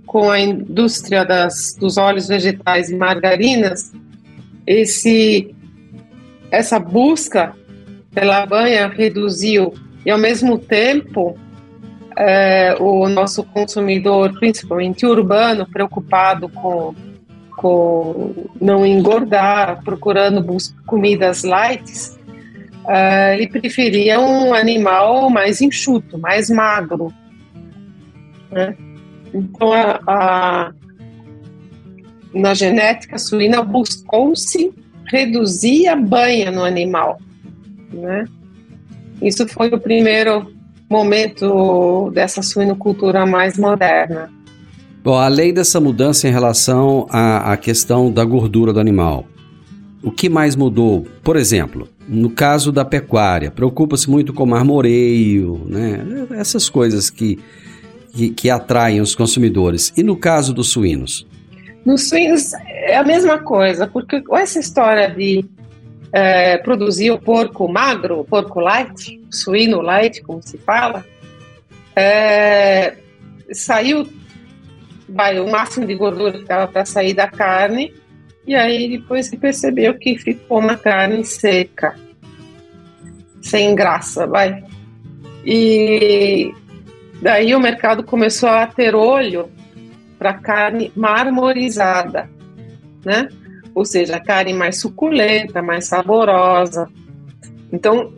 com 0.08 0.32
a 0.32 0.40
indústria 0.40 1.26
das, 1.26 1.76
dos 1.78 1.98
óleos 1.98 2.30
vegetais 2.30 2.90
e 2.90 2.96
margarinas, 2.96 3.92
esse 4.66 5.54
essa 6.58 6.80
busca 6.80 7.54
pela 8.12 8.44
banha 8.46 8.88
reduziu 8.88 9.74
e 10.04 10.10
ao 10.10 10.18
mesmo 10.18 10.58
tempo 10.58 11.38
é, 12.18 12.76
o 12.80 13.08
nosso 13.08 13.44
consumidor, 13.44 14.34
principalmente 14.40 15.06
urbano, 15.06 15.68
preocupado 15.68 16.50
com, 16.50 16.96
com 17.56 18.50
não 18.60 18.84
engordar, 18.84 19.84
procurando 19.84 20.44
comidas 20.84 21.44
light, 21.44 22.18
é, 22.88 23.36
ele 23.36 23.48
preferia 23.48 24.20
um 24.20 24.52
animal 24.52 25.30
mais 25.30 25.62
enxuto, 25.62 26.18
mais 26.18 26.50
magro. 26.50 27.14
Né? 28.50 28.76
Então, 29.32 29.72
a, 29.72 30.00
a, 30.08 30.72
na 32.34 32.56
genética 32.56 33.20
suína 33.20 33.62
buscou-se 33.62 34.74
reduzir 35.08 35.88
a 35.88 35.96
banha 35.96 36.52
no 36.52 36.64
animal. 36.64 37.20
Né? 37.92 38.26
Isso 39.22 39.48
foi 39.48 39.70
o 39.70 39.80
primeiro 39.80 40.52
momento 40.90 42.12
dessa 42.14 42.42
suinocultura 42.42 43.26
mais 43.26 43.58
moderna. 43.58 44.32
Bom, 45.04 45.16
além 45.16 45.54
dessa 45.54 45.80
mudança 45.80 46.28
em 46.28 46.32
relação 46.32 47.08
à, 47.10 47.54
à 47.54 47.58
questão 47.58 48.12
da 48.12 48.26
gordura 48.26 48.74
do 48.74 48.80
animal, 48.80 49.26
o 50.04 50.12
que 50.12 50.30
mais 50.30 50.56
mudou? 50.56 51.08
Por 51.24 51.36
exemplo, 51.36 51.88
no 52.08 52.30
caso 52.30 52.72
da 52.72 52.86
pecuária, 52.86 53.52
preocupa-se 53.52 54.10
muito 54.10 54.34
com 54.34 54.46
marmoreio, 54.46 55.66
né? 55.68 56.28
essas 56.32 56.70
coisas 56.70 57.10
que, 57.10 57.40
que, 58.14 58.30
que 58.30 58.50
atraem 58.50 59.02
os 59.02 59.16
consumidores. 59.16 59.94
E 59.98 60.04
no 60.04 60.16
caso 60.16 60.54
dos 60.54 60.70
suínos? 60.70 61.26
Nos 61.86 62.10
suínos 62.10 62.52
é 62.88 62.96
a 62.98 63.04
mesma 63.04 63.40
coisa, 63.40 63.86
porque 63.86 64.24
essa 64.32 64.60
história 64.60 65.10
de 65.10 65.46
é, 66.12 66.58
produzir 66.58 67.12
o 67.12 67.20
porco 67.20 67.68
magro, 67.68 68.22
o 68.22 68.26
porco 68.26 68.60
light, 68.60 69.22
suíno 69.30 69.82
light, 69.82 70.22
como 70.24 70.42
se 70.42 70.58
fala, 70.58 71.06
é, 71.96 72.96
saiu 73.52 74.08
vai, 75.10 75.40
o 75.40 75.50
máximo 75.50 75.86
de 75.86 75.96
gordura 75.96 76.40
que 76.40 76.46
dava 76.46 76.68
para 76.68 76.86
sair 76.86 77.14
da 77.14 77.28
carne, 77.28 77.94
e 78.46 78.56
aí 78.56 78.98
depois 78.98 79.28
se 79.28 79.38
percebeu 79.38 79.94
que 79.96 80.18
ficou 80.18 80.60
uma 80.60 80.78
carne 80.78 81.24
seca, 81.26 81.96
sem 83.42 83.76
graça, 83.76 84.26
vai. 84.26 84.64
E 85.46 86.54
daí 87.22 87.54
o 87.54 87.60
mercado 87.60 88.04
começou 88.04 88.50
a 88.50 88.66
ter 88.66 88.96
olho 88.96 89.50
para 90.18 90.34
carne 90.34 90.92
marmorizada, 90.96 92.30
né? 93.06 93.28
ou 93.78 93.86
seja, 93.86 94.16
a 94.16 94.20
carne 94.20 94.54
mais 94.54 94.80
suculenta, 94.80 95.62
mais 95.62 95.86
saborosa. 95.86 96.90
Então, 97.72 98.12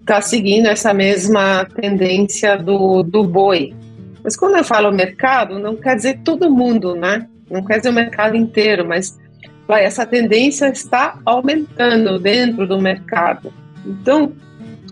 está 0.00 0.20
seguindo 0.20 0.66
essa 0.66 0.94
mesma 0.94 1.64
tendência 1.64 2.56
do, 2.56 3.02
do 3.02 3.24
boi. 3.24 3.74
Mas 4.22 4.36
quando 4.36 4.56
eu 4.56 4.62
falo 4.62 4.92
mercado, 4.92 5.58
não 5.58 5.74
quer 5.74 5.96
dizer 5.96 6.20
todo 6.22 6.48
mundo, 6.48 6.94
né? 6.94 7.26
Não 7.50 7.64
quer 7.64 7.78
dizer 7.78 7.88
o 7.88 7.92
mercado 7.92 8.36
inteiro, 8.36 8.86
mas 8.86 9.18
vai, 9.66 9.84
essa 9.84 10.06
tendência 10.06 10.68
está 10.68 11.18
aumentando 11.26 12.16
dentro 12.20 12.64
do 12.64 12.80
mercado. 12.80 13.52
Então, 13.84 14.32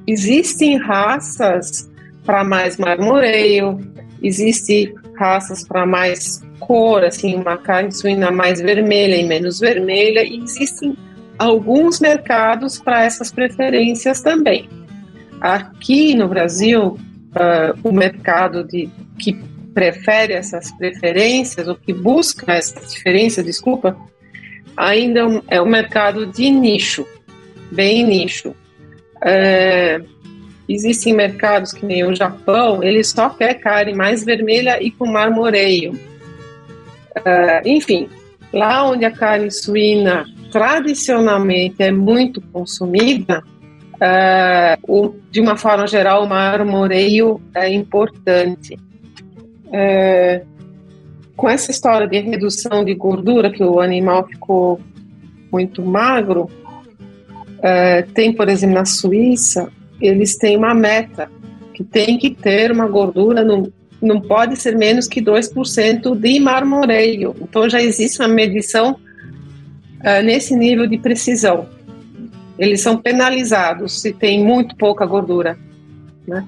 existem 0.05 0.79
raças 0.79 1.89
para 2.25 2.43
mais 2.43 2.77
marmoreio, 2.77 3.79
existem 4.21 4.93
raças 5.17 5.63
para 5.63 5.87
mais 5.87 6.43
cor, 6.59 7.05
assim, 7.05 7.35
uma 7.35 7.57
carne 7.57 7.93
suína 7.93 8.31
mais 8.31 8.61
vermelha 8.61 9.17
e 9.17 9.25
menos 9.25 9.61
vermelha, 9.61 10.23
e 10.23 10.39
existem 10.43 10.97
alguns 11.39 12.01
mercados 12.01 12.79
para 12.79 13.05
essas 13.05 13.31
preferências 13.31 14.21
também. 14.21 14.69
Aqui 15.41 16.15
no 16.15 16.29
Brasil, 16.29 16.89
uh, 16.89 17.79
o 17.83 17.93
mercado 17.93 18.65
de, 18.65 18.91
que 19.19 19.35
prefere 19.73 20.33
essas 20.33 20.73
preferências, 20.73 21.69
ou 21.69 21.77
que 21.77 21.93
busca 21.93 22.53
essas 22.53 22.93
diferenças, 22.93 23.45
desculpa, 23.45 23.97
ainda 24.77 25.43
é 25.49 25.63
um 25.63 25.69
mercado 25.69 26.27
de 26.27 26.51
nicho, 26.51 27.07
bem 27.71 28.05
nicho. 28.05 28.51
Uh, 29.19 30.05
existem 30.69 31.15
mercados 31.15 31.73
que 31.73 31.87
nem 31.87 32.05
o 32.05 32.15
Japão, 32.15 32.83
ele 32.83 33.03
só 33.05 33.31
quer 33.31 33.55
carne 33.55 33.95
mais 33.95 34.25
vermelha 34.25 34.83
e 34.83 34.91
com 34.91 35.07
marmoreio. 35.07 36.08
Uh, 37.19 37.67
enfim, 37.67 38.09
lá 38.53 38.89
onde 38.89 39.05
a 39.05 39.11
carne 39.11 39.51
suína 39.51 40.25
tradicionalmente 40.51 41.83
é 41.83 41.91
muito 41.91 42.41
consumida, 42.41 43.43
uh, 43.95 44.79
o, 44.83 45.15
de 45.31 45.41
uma 45.41 45.57
forma 45.57 45.87
geral, 45.87 46.25
o 46.25 46.29
marmoreio 46.29 47.41
é 47.55 47.73
importante. 47.73 48.79
Uh, 49.67 50.47
com 51.37 51.49
essa 51.49 51.71
história 51.71 52.09
de 52.09 52.19
redução 52.19 52.85
de 52.85 52.95
gordura, 52.95 53.51
que 53.51 53.63
o 53.63 53.81
animal 53.81 54.27
ficou 54.27 54.81
muito 55.53 55.83
magro, 55.83 56.51
tem, 58.13 58.33
por 58.33 58.49
exemplo, 58.49 58.75
na 58.75 58.85
Suíça, 58.85 59.71
eles 60.01 60.37
têm 60.37 60.57
uma 60.57 60.75
meta 60.75 61.31
que 61.73 61.85
tem 61.85 62.19
que 62.19 62.31
ter 62.31 62.73
uma 62.73 62.89
gordura 62.89 63.45
no 63.45 63.73
não 64.01 64.21
pode 64.21 64.57
ser 64.57 64.77
menos 64.77 65.07
que 65.07 65.21
2% 65.21 66.17
de 66.17 66.41
marmoreio. 66.41 67.35
Então 67.41 67.69
já 67.69 67.83
existe 67.83 68.21
uma 68.21 68.29
medição 68.29 68.93
uh, 68.93 70.23
nesse 70.25 70.55
nível 70.57 70.87
de 70.87 70.99
precisão. 70.99 71.69
Eles 72.59 72.81
são 72.81 72.97
penalizados 72.97 74.01
se 74.01 74.13
tem 74.13 74.45
muito 74.45 74.77
pouca 74.77 75.07
gordura. 75.07 75.59
Né? 76.27 76.45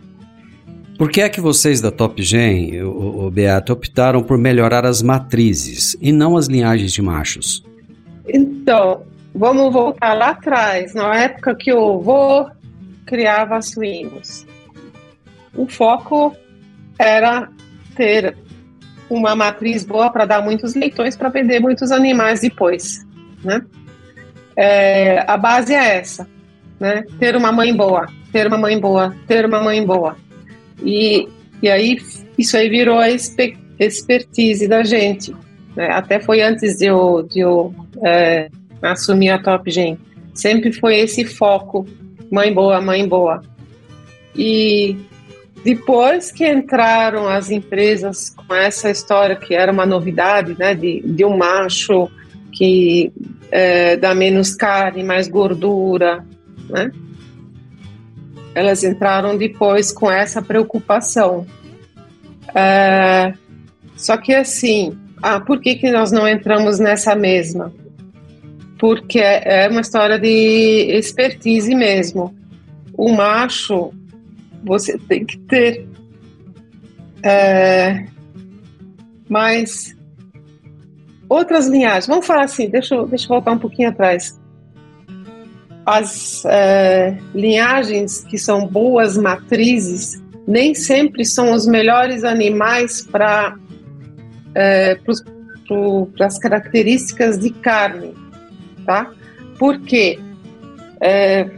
Por 0.99 1.11
que 1.11 1.21
é 1.21 1.29
que 1.29 1.41
vocês 1.41 1.81
da 1.81 1.91
Top 1.91 2.23
Gen, 2.23 2.83
o, 2.83 3.27
o 3.27 3.31
Beato, 3.31 3.73
optaram 3.73 4.23
por 4.23 4.37
melhorar 4.37 4.85
as 4.85 5.01
matrizes 5.01 5.97
e 6.01 6.13
não 6.13 6.37
as 6.37 6.47
linhagens 6.47 6.93
de 6.93 7.01
machos? 7.01 7.65
Então, 8.29 9.03
vamos 9.35 9.73
voltar 9.73 10.15
lá 10.15 10.31
atrás, 10.31 10.95
na 10.95 11.17
época 11.17 11.55
que 11.55 11.73
o 11.73 11.95
avô 11.95 12.51
criava 13.07 13.63
suínos. 13.63 14.47
O 15.57 15.67
foco 15.67 16.37
era 17.01 17.49
ter 17.97 18.37
uma 19.09 19.35
matriz 19.35 19.85
boa 19.85 20.11
para 20.11 20.27
dar 20.27 20.43
muitos 20.43 20.75
leitões 20.75 21.17
para 21.17 21.31
vender 21.31 21.59
muitos 21.59 21.91
animais 21.91 22.41
depois, 22.41 23.07
né? 23.43 23.63
É, 24.55 25.25
a 25.27 25.37
base 25.37 25.73
é 25.73 25.97
essa, 25.97 26.29
né? 26.79 27.05
Ter 27.19 27.35
uma 27.35 27.51
mãe 27.51 27.75
boa, 27.75 28.07
ter 28.31 28.47
uma 28.47 28.59
mãe 28.59 28.79
boa, 28.79 29.17
ter 29.27 29.47
uma 29.47 29.63
mãe 29.63 29.85
boa. 29.85 30.17
E, 30.85 31.27
e 31.63 31.71
aí 31.71 31.99
isso 32.37 32.57
aí 32.57 32.69
virou 32.69 32.99
a 32.99 33.09
expertise 33.11 34.69
da 34.69 34.83
gente. 34.83 35.35
Né? 35.75 35.89
Até 35.91 36.21
foi 36.21 36.43
antes 36.43 36.77
de 36.79 36.87
eu, 36.87 37.23
de 37.23 37.41
eu 37.41 37.75
é, 38.05 38.51
assumir 38.83 39.31
a 39.31 39.39
Top 39.39 39.71
Gen. 39.71 39.99
Sempre 40.35 40.73
foi 40.73 40.99
esse 40.99 41.25
foco, 41.25 41.87
mãe 42.31 42.53
boa, 42.53 42.81
mãe 42.81 43.09
boa. 43.09 43.43
E 44.37 44.97
depois 45.65 46.33
que 46.33 46.49
entraram 46.49 47.29
as 47.29 47.51
empresas 47.51 48.31
com 48.31 48.55
essa 48.55 48.91
história 48.91 49.37
que 49.37 49.55
era 49.55 49.71
uma 49.71 49.85
novidade, 49.85 50.57
né, 50.59 50.75
de, 50.75 51.01
de 51.01 51.25
um 51.25 51.37
macho 51.37 52.09
que 52.53 53.13
é, 53.51 53.97
dá 53.97 54.15
menos 54.15 54.55
carne, 54.55 55.03
mais 55.03 55.29
gordura, 55.29 56.25
né? 56.69 56.91
Elas 58.55 58.83
entraram 58.83 59.37
depois 59.37 59.93
com 59.93 60.11
essa 60.11 60.43
preocupação. 60.43 61.47
É, 62.55 63.33
só 63.97 64.17
que 64.17 64.35
assim, 64.35 64.99
ah, 65.23 65.41
por 65.41 65.61
que, 65.61 65.77
que 65.77 65.91
nós 65.91 66.11
não 66.11 66.27
entramos 66.27 66.79
nessa 66.79 67.15
mesma? 67.15 67.73
Porque 68.79 69.21
é 69.21 69.69
uma 69.69 69.83
história 69.83 70.19
de 70.19 70.89
expertise 70.97 71.75
mesmo. 71.75 72.35
O 72.97 73.13
macho, 73.13 73.93
você 74.65 74.99
tem 74.99 75.25
que 75.25 75.39
ter 75.39 75.87
é, 77.23 78.07
mais 79.29 79.97
outras 81.29 81.67
linhagens. 81.69 82.07
Vamos 82.07 82.27
falar 82.27 82.45
assim, 82.45 82.69
deixa 82.69 82.95
eu, 82.95 83.07
deixa 83.07 83.25
eu 83.25 83.29
voltar 83.29 83.53
um 83.53 83.59
pouquinho 83.59 83.89
atrás. 83.89 84.39
As 85.87 86.45
é, 86.45 87.17
linhagens 87.35 88.25
que 88.25 88.39
são 88.39 88.67
boas 88.67 89.17
matrizes 89.17 90.23
nem 90.47 90.75
sempre 90.75 91.25
são 91.25 91.53
os 91.53 91.67
melhores 91.67 92.25
animais 92.25 93.03
para 93.03 93.57
é, 94.55 94.99
as 96.21 96.39
características 96.39 97.39
de 97.39 97.51
carne, 97.51 98.15
tá? 98.85 99.13
Porque 99.59 100.19
é, 101.01 101.49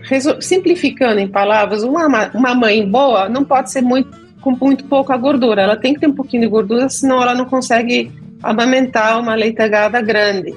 simplificando 0.40 1.18
em 1.18 1.28
palavras, 1.28 1.83
uma, 1.83 2.31
uma 2.33 2.55
mãe 2.55 2.88
boa 2.88 3.28
não 3.28 3.44
pode 3.44 3.72
ser 3.72 3.83
muito 3.83 4.22
com 4.40 4.50
muito 4.50 4.85
pouca 4.85 5.16
gordura. 5.16 5.62
Ela 5.62 5.76
tem 5.76 5.94
que 5.94 6.00
ter 6.00 6.09
um 6.09 6.14
pouquinho 6.14 6.42
de 6.42 6.48
gordura, 6.48 6.88
senão 6.88 7.22
ela 7.22 7.35
não 7.35 7.44
consegue 7.44 8.11
amamentar 8.42 9.18
uma 9.18 9.35
leitegada 9.35 10.02
grande. 10.02 10.52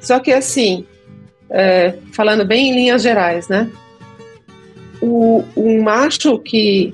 Só 0.00 0.18
que 0.18 0.32
assim, 0.32 0.84
é, 1.48 1.94
falando 2.12 2.44
bem 2.44 2.70
em 2.70 2.74
linhas 2.74 3.02
gerais, 3.02 3.48
né? 3.48 3.70
O, 5.00 5.44
um 5.56 5.80
macho 5.80 6.38
que 6.40 6.92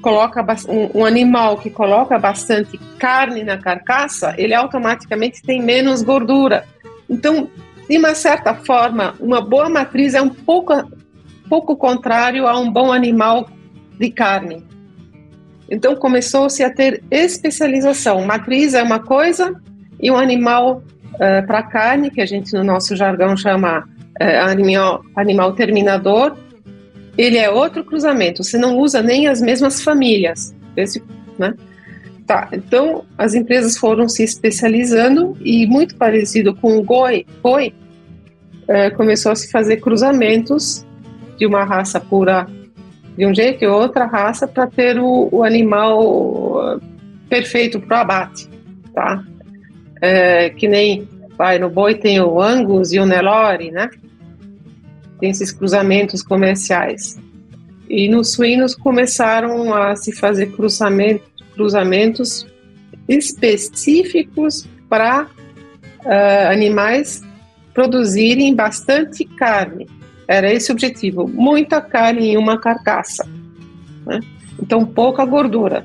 coloca 0.00 0.44
um, 0.68 1.00
um, 1.00 1.04
animal 1.04 1.58
que 1.58 1.70
coloca 1.70 2.18
bastante 2.18 2.78
carne 2.98 3.44
na 3.44 3.56
carcaça, 3.56 4.34
ele 4.36 4.54
automaticamente 4.54 5.42
tem 5.42 5.62
menos 5.62 6.02
gordura. 6.02 6.64
Então, 7.08 7.48
de 7.88 7.98
uma 7.98 8.14
certa 8.14 8.54
forma, 8.54 9.14
uma 9.20 9.40
boa 9.40 9.68
matriz 9.68 10.14
é 10.14 10.22
um 10.22 10.30
pouco, 10.30 10.72
pouco 11.48 11.76
contrário 11.76 12.46
a 12.46 12.58
um 12.58 12.70
bom 12.70 12.92
animal 12.92 13.48
de 13.98 14.10
carne. 14.10 14.64
Então 15.70 15.94
começou-se 15.96 16.62
a 16.62 16.70
ter 16.70 17.02
especialização. 17.10 18.24
Matriz 18.24 18.74
é 18.74 18.82
uma 18.82 18.98
coisa 18.98 19.54
e 20.00 20.10
um 20.10 20.16
animal 20.16 20.82
uh, 21.14 21.46
para 21.46 21.62
carne, 21.62 22.10
que 22.10 22.20
a 22.20 22.26
gente 22.26 22.52
no 22.52 22.64
nosso 22.64 22.96
jargão 22.96 23.36
chama 23.36 23.80
uh, 24.20 24.48
animal, 24.48 25.02
animal 25.16 25.52
terminador, 25.54 26.36
ele 27.16 27.38
é 27.38 27.50
outro 27.50 27.84
cruzamento. 27.84 28.42
Você 28.42 28.58
não 28.58 28.78
usa 28.78 29.02
nem 29.02 29.28
as 29.28 29.40
mesmas 29.40 29.82
famílias. 29.82 30.54
Esse, 30.76 31.02
né? 31.38 31.54
Tá, 32.26 32.48
então 32.52 33.04
as 33.18 33.34
empresas 33.34 33.76
foram 33.76 34.08
se 34.08 34.22
especializando 34.22 35.36
e 35.42 35.66
muito 35.66 35.94
parecido 35.96 36.54
com 36.54 36.78
o 36.78 36.82
Goi, 36.82 37.26
uh, 37.44 38.96
começou 38.96 39.32
a 39.32 39.36
se 39.36 39.50
fazer 39.50 39.76
cruzamentos 39.76 40.86
de 41.36 41.46
uma 41.46 41.64
raça 41.64 42.00
pura 42.00 42.46
de 43.16 43.26
um 43.26 43.34
jeito 43.34 43.62
e 43.62 43.66
outra 43.66 44.06
raça 44.06 44.48
para 44.48 44.66
ter 44.66 44.98
o, 44.98 45.28
o, 45.30 45.44
animal 45.44 46.80
perfeito 47.28 47.78
para 47.80 47.98
o 47.98 48.00
abate, 48.00 48.48
tá? 48.92 49.22
É, 50.00 50.50
que 50.50 50.66
nem 50.66 51.08
vai 51.36 51.58
no 51.58 51.70
boi 51.70 51.94
tem 51.94 52.20
o 52.20 52.40
Angus 52.40 52.92
e 52.92 52.98
o 52.98 53.06
Nelore, 53.06 53.70
né? 53.70 53.90
Tem 55.20 55.30
esses 55.30 55.52
cruzamentos 55.52 56.22
comerciais. 56.22 57.18
E 57.88 58.08
nos 58.08 58.32
suínos 58.32 58.74
começaram 58.74 59.72
a 59.72 59.94
se 59.94 60.12
fazer 60.12 60.52
cruzamento, 60.52 61.24
cruzamentos 61.54 62.46
específicos 63.08 64.66
para 64.88 65.24
uh, 65.24 66.52
animais 66.52 67.22
produzirem 67.72 68.54
bastante 68.54 69.24
carne. 69.24 69.86
Era 70.28 70.52
esse 70.52 70.70
o 70.70 70.72
objetivo: 70.72 71.28
muita 71.28 71.80
carne 71.80 72.30
em 72.30 72.36
uma 72.36 72.58
carcaça. 72.58 73.26
Né? 74.06 74.20
Então, 74.60 74.84
pouca 74.84 75.24
gordura. 75.24 75.84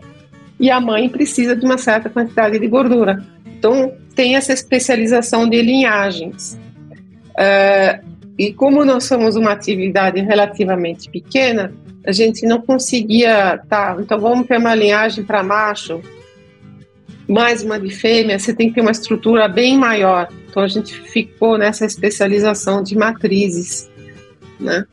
E 0.59 0.69
a 0.69 0.79
mãe 0.79 1.07
precisa 1.09 1.55
de 1.55 1.65
uma 1.65 1.77
certa 1.77 2.09
quantidade 2.09 2.59
de 2.59 2.67
gordura. 2.67 3.25
Então, 3.45 3.93
tem 4.13 4.35
essa 4.35 4.53
especialização 4.53 5.49
de 5.49 5.61
linhagens. 5.61 6.59
Uh, 7.31 8.08
e 8.39 8.53
como 8.53 8.83
nós 8.83 9.03
somos 9.03 9.35
uma 9.35 9.51
atividade 9.51 10.19
relativamente 10.21 11.09
pequena, 11.09 11.71
a 12.07 12.11
gente 12.11 12.47
não 12.47 12.61
conseguia, 12.61 13.59
tá, 13.69 13.95
então 13.99 14.19
vamos 14.19 14.47
ter 14.47 14.57
uma 14.57 14.73
linhagem 14.73 15.23
para 15.23 15.43
macho, 15.43 16.01
mais 17.27 17.61
uma 17.61 17.79
de 17.79 17.91
fêmea, 17.91 18.39
você 18.39 18.53
tem 18.53 18.69
que 18.69 18.75
ter 18.75 18.81
uma 18.81 18.89
estrutura 18.89 19.47
bem 19.47 19.77
maior. 19.77 20.27
Então 20.49 20.63
a 20.63 20.67
gente 20.67 20.93
ficou 20.93 21.57
nessa 21.57 21.85
especialização 21.85 22.81
de 22.81 22.97
matrizes 22.97 23.89
né? 24.59 24.85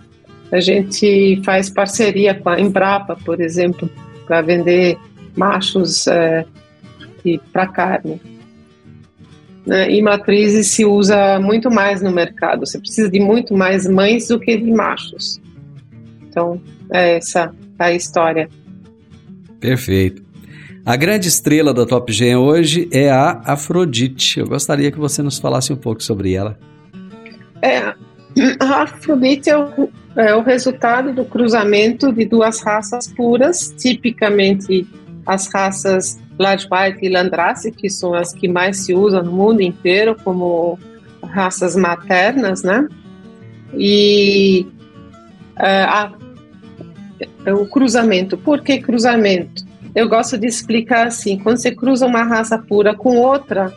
A 0.53 0.61
gente 0.61 1.41
faz 1.45 1.69
parceria 1.69 2.35
com 2.35 2.49
a 2.49 2.61
Embrapa, 2.61 3.17
por 3.17 3.41
exemplo, 3.41 3.91
para 4.27 4.41
vender 4.43 4.97
machos 5.37 6.07
é, 6.07 6.47
para 7.53 7.67
carne. 7.67 8.21
Né? 9.67 9.91
E 9.91 10.01
matrizes 10.01 10.69
se 10.69 10.85
usa 10.85 11.41
muito 11.41 11.71
mais 11.71 12.01
no 12.01 12.13
mercado. 12.13 12.61
Você 12.61 12.79
precisa 12.79 13.11
de 13.11 13.19
muito 13.19 13.55
mais 13.55 13.87
mães 13.87 14.29
do 14.29 14.39
que 14.39 14.57
de 14.57 14.71
machos. 14.71 15.41
Então, 16.29 16.61
é 16.93 17.17
essa 17.17 17.53
a 17.79 17.93
história. 17.93 18.49
Perfeito. 19.61 20.25
A 20.85 20.95
grande 20.95 21.27
estrela 21.27 21.75
da 21.75 21.85
Top 21.85 22.13
Gen 22.13 22.37
hoje 22.37 22.89
é 22.93 23.11
a 23.11 23.43
Afrodite. 23.45 24.39
Eu 24.39 24.47
gostaria 24.47 24.93
que 24.93 24.99
você 24.99 25.21
nos 25.21 25.39
falasse 25.39 25.73
um 25.73 25.77
pouco 25.77 26.01
sobre 26.01 26.33
ela. 26.33 26.57
É, 27.61 27.79
a 28.61 28.83
Afrodite 28.83 29.51
é 29.51 29.59
o, 29.59 29.89
é 30.15 30.33
o 30.35 30.43
resultado 30.43 31.13
do 31.13 31.25
cruzamento 31.25 32.13
de 32.13 32.25
duas 32.25 32.61
raças 32.61 33.09
puras, 33.09 33.75
tipicamente 33.77 34.87
as 35.27 35.53
raças 35.53 36.21
White 36.39 37.05
e 37.05 37.09
Landrace, 37.09 37.73
que 37.73 37.89
são 37.89 38.15
as 38.15 38.33
que 38.33 38.49
mais 38.49 38.85
se 38.85 38.95
usam 38.95 39.23
no 39.23 39.33
mundo 39.33 39.61
inteiro 39.61 40.17
como 40.23 40.79
raças 41.23 41.77
maternas, 41.77 42.63
né? 42.63 42.87
E 43.75 44.67
é, 45.59 45.83
a, 45.83 46.13
é 47.45 47.53
o 47.53 47.67
cruzamento. 47.67 48.37
Por 48.37 48.63
que 48.63 48.79
cruzamento? 48.79 49.65
Eu 49.95 50.09
gosto 50.09 50.37
de 50.37 50.47
explicar 50.47 51.07
assim: 51.07 51.39
quando 51.39 51.59
você 51.59 51.75
cruza 51.75 52.07
uma 52.07 52.23
raça 52.23 52.59
pura 52.59 52.95
com 52.95 53.17
outra, 53.17 53.73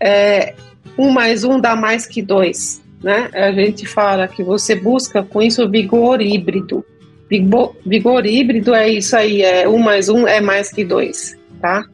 é, 0.00 0.54
um 0.98 1.10
mais 1.10 1.44
um 1.44 1.60
dá 1.60 1.74
mais 1.74 2.06
que 2.06 2.22
dois 2.22 2.84
né? 3.04 3.28
A 3.34 3.52
gente 3.52 3.86
fala 3.86 4.26
que 4.26 4.42
você 4.42 4.74
busca 4.74 5.22
com 5.22 5.42
isso 5.42 5.68
vigor 5.68 6.22
híbrido. 6.22 6.82
Vigor, 7.28 7.76
vigor 7.84 8.24
híbrido 8.24 8.74
é 8.74 8.88
isso 8.88 9.14
aí, 9.14 9.42
é 9.42 9.68
um 9.68 9.78
mais 9.78 10.08
um 10.08 10.26
é 10.26 10.40
mais 10.40 10.72
que 10.72 10.84
dois, 10.84 11.36
tá? 11.64 11.86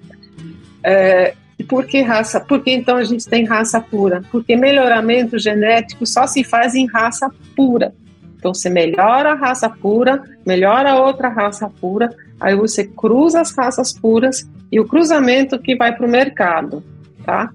É, 0.83 1.35
por 1.69 1.87
que 1.87 2.03
raça? 2.03 2.41
Por 2.41 2.61
que 2.61 2.73
então 2.73 2.97
a 2.97 3.05
gente 3.05 3.29
tem 3.29 3.45
raça 3.45 3.81
pura? 3.81 4.21
Porque 4.33 4.57
melhoramento 4.57 5.39
genético 5.39 6.05
só 6.05 6.27
se 6.27 6.43
faz 6.43 6.75
em 6.75 6.89
raça 6.89 7.31
pura. 7.55 7.95
Então 8.37 8.53
você 8.53 8.69
melhora 8.69 9.31
a 9.31 9.35
raça 9.37 9.69
pura, 9.71 10.25
melhora 10.45 10.97
outra 10.97 11.29
raça 11.29 11.71
pura, 11.81 12.11
aí 12.41 12.57
você 12.57 12.83
cruza 12.85 13.41
as 13.41 13.57
raças 13.57 13.93
puras 13.93 14.45
e 14.73 14.81
o 14.81 14.89
cruzamento 14.89 15.57
que 15.57 15.77
vai 15.77 15.95
para 15.95 16.07
o 16.07 16.11
mercado, 16.11 16.83
tá? 17.25 17.53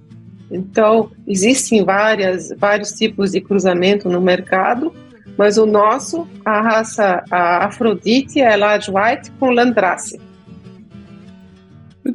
Então, 0.49 1.11
existem 1.27 1.83
várias, 1.83 2.53
vários 2.57 2.91
tipos 2.91 3.31
de 3.31 3.41
cruzamento 3.41 4.07
no 4.07 4.21
mercado, 4.21 4.93
mas 5.37 5.57
o 5.57 5.65
nosso, 5.65 6.27
a 6.45 6.61
raça 6.61 7.23
a 7.29 7.65
Afrodite, 7.65 8.39
é 8.39 8.55
Large 8.55 8.91
White 8.91 9.31
com 9.31 9.49
Landrace. 9.49 10.21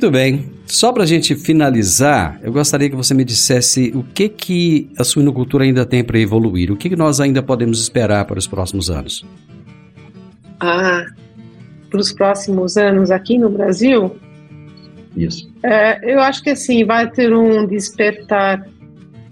Muito 0.01 0.13
bem. 0.13 0.51
Só 0.65 0.95
para 0.95 1.03
a 1.03 1.07
gente 1.07 1.35
finalizar, 1.35 2.41
eu 2.43 2.51
gostaria 2.51 2.89
que 2.89 2.97
você 2.97 3.13
me 3.13 3.23
dissesse 3.23 3.93
o 3.95 4.03
que, 4.03 4.31
que 4.31 4.91
a 4.97 5.05
suinocultura 5.05 5.63
ainda 5.63 5.85
tem 5.85 6.03
para 6.03 6.19
evoluir, 6.19 6.73
o 6.73 6.77
que, 6.77 6.89
que 6.89 6.97
nós 6.97 7.21
ainda 7.21 7.43
podemos 7.43 7.83
esperar 7.83 8.25
para 8.25 8.39
os 8.39 8.47
próximos 8.47 8.89
anos. 8.89 9.27
Ah, 10.59 11.05
para 11.91 12.01
os 12.01 12.15
próximos 12.15 12.79
anos 12.79 13.11
aqui 13.11 13.37
no 13.37 13.51
Brasil, 13.51 14.17
isso. 15.15 15.53
É, 15.63 16.15
eu 16.15 16.21
acho 16.21 16.43
que 16.43 16.49
assim 16.49 16.83
vai 16.83 17.11
ter 17.11 17.37
um 17.37 17.67
despertar 17.67 18.67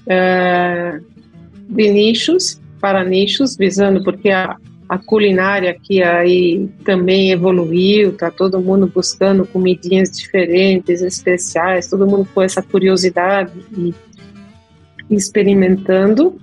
é, 0.06 1.00
de 1.66 1.90
nichos, 1.90 2.60
para 2.78 3.02
nichos, 3.04 3.56
visando 3.56 4.04
porque 4.04 4.28
a, 4.28 4.54
a 4.88 4.96
culinária 4.96 5.70
aqui 5.70 6.02
aí 6.02 6.68
também 6.84 7.30
evoluiu, 7.30 8.12
tá 8.12 8.30
todo 8.30 8.60
mundo 8.60 8.86
buscando 8.86 9.46
comidinhas 9.46 10.10
diferentes, 10.10 11.02
especiais, 11.02 11.88
todo 11.88 12.06
mundo 12.06 12.26
com 12.34 12.40
essa 12.40 12.62
curiosidade 12.62 13.52
e 13.76 13.94
experimentando. 15.10 16.40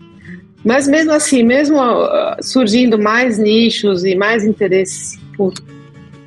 Mas 0.64 0.88
mesmo 0.88 1.12
assim, 1.12 1.44
mesmo 1.44 1.78
uh, 1.78 2.36
surgindo 2.42 3.00
mais 3.00 3.40
nichos 3.40 4.04
e 4.04 4.16
mais 4.16 4.46
interesse 4.46 5.20
por, 5.36 5.54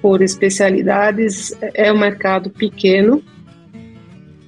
por 0.03 0.21
especialidades, 0.21 1.57
é 1.75 1.93
um 1.93 1.99
mercado 1.99 2.51
pequeno. 2.51 3.23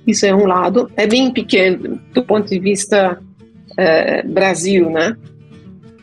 Isso 0.06 0.26
é 0.26 0.34
um 0.34 0.46
lado. 0.46 0.90
É 0.96 1.06
bem 1.06 1.32
pequeno 1.32 2.00
do 2.12 2.22
ponto 2.24 2.48
de 2.48 2.58
vista 2.58 3.20
é, 3.76 4.22
Brasil, 4.22 4.90
né? 4.90 5.16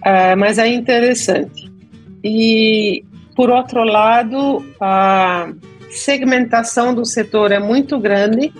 É, 0.07 0.35
mas 0.37 0.57
é 0.57 0.67
interessante. 0.69 1.69
E, 2.23 3.03
por 3.35 3.49
outro 3.49 3.83
lado, 3.83 4.65
a 4.79 5.51
segmentação 5.89 6.95
do 6.95 7.03
setor 7.03 7.51
é 7.51 7.59
muito 7.59 7.99
grande, 7.99 8.53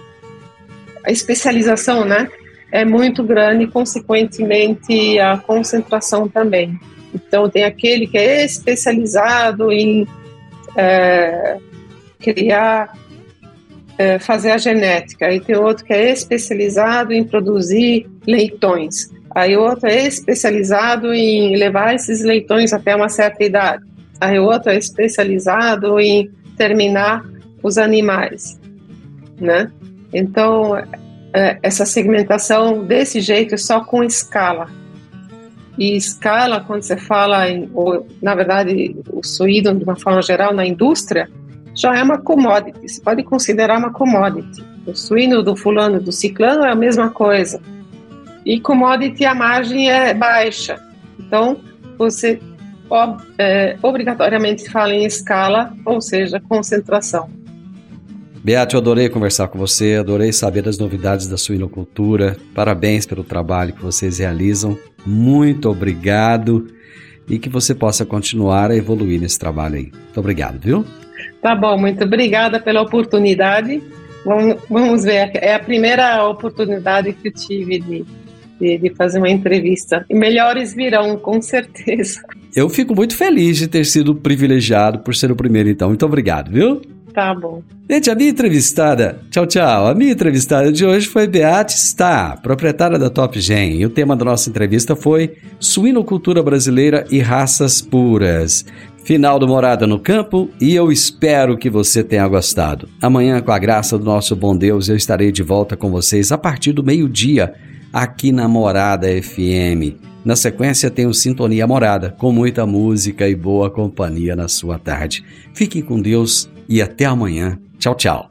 a 1.05 1.11
especialização, 1.11 2.03
né? 2.03 2.27
é 2.71 2.83
muito 2.83 3.23
grande, 3.23 3.65
consequentemente 3.67 5.17
a 5.19 5.37
concentração 5.37 6.27
também. 6.27 6.77
Então 7.13 7.49
tem 7.49 7.63
aquele 7.63 8.07
que 8.07 8.17
é 8.17 8.43
especializado 8.43 9.71
em 9.71 10.05
é, 10.75 11.57
criar, 12.19 12.93
é, 13.97 14.19
fazer 14.19 14.51
a 14.51 14.57
genética, 14.57 15.27
aí 15.27 15.39
tem 15.39 15.55
outro 15.55 15.85
que 15.85 15.93
é 15.93 16.11
especializado 16.11 17.13
em 17.13 17.23
produzir 17.23 18.05
leitões, 18.27 19.09
aí 19.37 19.55
outro 19.55 19.87
é 19.87 20.07
especializado 20.07 21.13
em 21.13 21.55
levar 21.55 21.93
esses 21.93 22.23
leitões 22.23 22.73
até 22.73 22.95
uma 22.95 23.09
certa 23.09 23.43
idade, 23.43 23.83
aí 24.19 24.39
outro 24.39 24.71
é 24.71 24.77
especializado 24.77 25.99
em 25.99 26.29
terminar 26.57 27.23
os 27.61 27.77
animais, 27.77 28.59
né? 29.39 29.71
Então 30.13 30.75
é, 31.33 31.59
essa 31.61 31.85
segmentação 31.85 32.83
desse 32.83 33.21
jeito, 33.21 33.57
só 33.57 33.81
com 33.81 34.03
escala. 34.03 34.67
E 35.77 35.95
escala, 35.95 36.61
quando 36.61 36.81
você 36.81 36.97
fala, 36.97 37.47
em, 37.47 37.69
ou, 37.75 38.07
na 38.19 38.33
verdade, 38.33 38.95
o 39.11 39.23
suído, 39.23 39.71
de 39.75 39.83
uma 39.83 39.95
forma 39.95 40.21
geral, 40.23 40.51
na 40.51 40.65
indústria, 40.65 41.29
já 41.75 41.95
é 41.95 42.01
uma 42.01 42.17
commodity. 42.17 42.89
Você 42.89 43.01
pode 43.01 43.21
considerar 43.23 43.77
uma 43.77 43.91
commodity. 43.91 44.65
O 44.87 44.95
suíno 44.95 45.43
do 45.43 45.55
fulano, 45.55 45.99
do 45.99 46.11
ciclano 46.11 46.63
é 46.65 46.71
a 46.71 46.75
mesma 46.75 47.11
coisa. 47.11 47.61
E 48.47 48.61
commodity, 48.61 49.25
a 49.25 49.35
margem 49.35 49.91
é 49.91 50.13
baixa. 50.13 50.79
Então, 51.19 51.59
você 51.97 52.39
ob, 52.89 53.21
é, 53.37 53.75
obrigatoriamente 53.83 54.71
fala 54.71 54.95
em 54.95 55.03
escala, 55.03 55.73
ou 55.83 55.99
seja, 55.99 56.39
concentração. 56.39 57.29
Beate, 58.41 58.75
eu 58.75 58.79
adorei 58.79 59.09
conversar 59.09 59.49
com 59.49 59.59
você, 59.59 59.95
adorei 59.95 60.31
saber 60.31 60.61
das 60.61 60.77
novidades 60.77 61.27
da 61.27 61.35
suinocultura. 61.35 62.37
Parabéns 62.55 63.05
pelo 63.05 63.21
trabalho 63.21 63.73
que 63.73 63.83
vocês 63.83 64.19
realizam. 64.19 64.79
Muito 65.05 65.69
obrigado 65.69 66.67
e 67.27 67.37
que 67.37 67.49
você 67.49 67.75
possa 67.75 68.05
continuar 68.05 68.71
a 68.71 68.77
evoluir 68.77 69.19
nesse 69.19 69.37
trabalho 69.37 69.75
aí. 69.75 69.91
Muito 69.91 70.19
obrigado, 70.21 70.57
viu? 70.57 70.85
Tá 71.41 71.53
bom, 71.53 71.77
muito 71.77 72.01
obrigada 72.05 72.61
pela 72.61 72.81
oportunidade. 72.81 73.83
Vamos, 74.23 74.55
vamos 74.69 75.03
ver, 75.03 75.31
é 75.33 75.53
a 75.53 75.59
primeira 75.59 76.25
oportunidade 76.25 77.11
que 77.11 77.27
eu 77.27 77.33
tive 77.33 77.79
de, 77.79 78.05
de, 78.59 78.77
de, 78.77 78.89
fazer 78.95 79.19
uma 79.19 79.29
entrevista. 79.29 80.05
E 80.09 80.15
melhores 80.15 80.73
virão, 80.73 81.17
com 81.17 81.41
certeza. 81.41 82.21
Eu 82.55 82.69
fico 82.69 82.95
muito 82.95 83.15
feliz 83.15 83.57
de 83.57 83.67
ter 83.67 83.85
sido 83.85 84.15
privilegiado 84.15 84.99
por 84.99 85.15
ser 85.15 85.31
o 85.31 85.35
primeiro, 85.35 85.69
então. 85.69 85.89
Muito 85.89 86.05
obrigado, 86.05 86.51
viu? 86.51 86.81
Tá 87.13 87.33
bom. 87.33 87.63
Gente, 87.89 88.11
a 88.11 88.15
minha 88.15 88.29
entrevistada, 88.29 89.19
tchau, 89.31 89.47
tchau. 89.47 89.87
A 89.87 89.95
minha 89.95 90.11
entrevistada 90.11 90.71
de 90.71 90.85
hoje 90.85 91.07
foi 91.07 91.25
Beate 91.25 91.73
Stá, 91.73 92.37
proprietária 92.43 92.99
da 92.99 93.09
Top 93.09 93.39
Gen. 93.39 93.79
E 93.79 93.85
o 93.85 93.89
tema 93.89 94.15
da 94.15 94.23
nossa 94.23 94.49
entrevista 94.49 94.95
foi 94.95 95.33
Suinocultura 95.59 96.43
Brasileira 96.43 97.05
e 97.09 97.19
Raças 97.19 97.81
Puras. 97.81 98.65
Final 99.03 99.39
do 99.39 99.47
Morada 99.47 99.87
no 99.87 99.97
Campo 99.97 100.49
e 100.59 100.75
eu 100.75 100.91
espero 100.91 101.57
que 101.57 101.69
você 101.69 102.03
tenha 102.03 102.27
gostado. 102.27 102.89
Amanhã, 103.01 103.41
com 103.41 103.53
a 103.53 103.57
graça 103.57 103.97
do 103.97 104.03
nosso 104.03 104.35
bom 104.35 104.53
Deus, 104.53 104.89
eu 104.89 104.97
estarei 104.97 105.31
de 105.31 105.41
volta 105.41 105.77
com 105.77 105.89
vocês 105.89 106.29
a 106.31 106.37
partir 106.37 106.73
do 106.73 106.83
meio-dia 106.83 107.53
aqui 107.91 108.31
na 108.31 108.47
Morada 108.47 109.07
FM. 109.21 109.97
Na 110.23 110.35
sequência 110.35 110.91
tem 110.91 111.05
o 111.05 111.13
Sintonia 111.13 111.65
Morada, 111.65 112.13
com 112.17 112.31
muita 112.31 112.65
música 112.65 113.29
e 113.29 113.35
boa 113.35 113.69
companhia 113.69 114.35
na 114.35 114.47
sua 114.47 114.77
tarde. 114.77 115.23
Fiquem 115.53 115.81
com 115.81 116.01
Deus 116.01 116.49
e 116.67 116.81
até 116.81 117.05
amanhã. 117.05 117.57
Tchau, 117.79 117.95
tchau. 117.95 118.29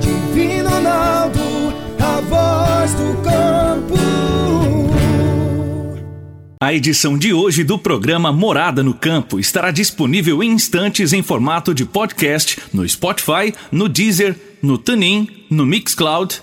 Divino 0.00 0.68
Ronaldo, 0.68 1.40
a 1.98 2.20
voz 2.20 2.94
do 2.94 3.22
campo. 3.22 3.94
A 6.62 6.74
edição 6.74 7.16
de 7.16 7.32
hoje 7.32 7.64
do 7.64 7.78
programa 7.78 8.30
Morada 8.30 8.82
no 8.82 8.92
Campo 8.92 9.40
estará 9.40 9.70
disponível 9.70 10.42
em 10.42 10.50
instantes 10.50 11.14
em 11.14 11.22
formato 11.22 11.74
de 11.74 11.86
podcast 11.86 12.58
no 12.70 12.86
Spotify, 12.86 13.54
no 13.72 13.88
Deezer, 13.88 14.36
no 14.62 14.76
TuneIn, 14.76 15.26
no 15.48 15.64
Mixcloud, 15.64 16.42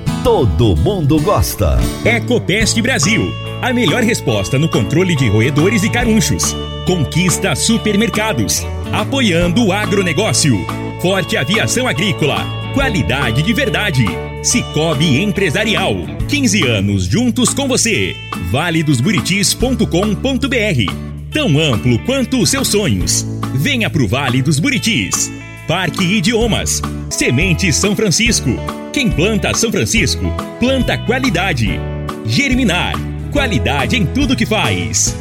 Todo 0.23 0.75
mundo 0.75 1.19
gosta. 1.19 1.79
Ecopest 2.05 2.79
Brasil. 2.79 3.33
A 3.59 3.73
melhor 3.73 4.03
resposta 4.03 4.59
no 4.59 4.69
controle 4.69 5.15
de 5.15 5.27
roedores 5.27 5.81
e 5.83 5.89
carunchos. 5.89 6.55
Conquista 6.85 7.55
supermercados. 7.55 8.63
Apoiando 8.93 9.65
o 9.65 9.73
agronegócio. 9.73 10.55
Forte 11.01 11.37
aviação 11.37 11.87
agrícola. 11.87 12.45
Qualidade 12.75 13.41
de 13.41 13.51
verdade. 13.51 14.05
Cicobi 14.43 15.23
Empresarial. 15.23 15.95
15 16.27 16.67
anos 16.67 17.05
juntos 17.05 17.51
com 17.51 17.67
você. 17.67 18.15
valedosburitis.com.br 18.51 21.11
tão 21.31 21.57
amplo 21.57 21.97
quanto 21.99 22.41
os 22.41 22.49
seus 22.49 22.67
sonhos. 22.67 23.25
Venha 23.55 23.89
pro 23.89 24.05
Vale 24.07 24.41
dos 24.41 24.59
Buritis. 24.59 25.31
Parque 25.67 26.03
Idiomas. 26.03 26.81
Semente 27.09 27.71
São 27.73 27.95
Francisco. 27.95 28.49
Quem 28.93 29.09
planta 29.09 29.53
São 29.53 29.71
Francisco, 29.71 30.25
planta 30.59 30.97
qualidade. 30.97 31.79
Germinar. 32.25 32.93
Qualidade 33.31 33.95
em 33.95 34.05
tudo 34.05 34.35
que 34.35 34.45
faz. 34.45 35.15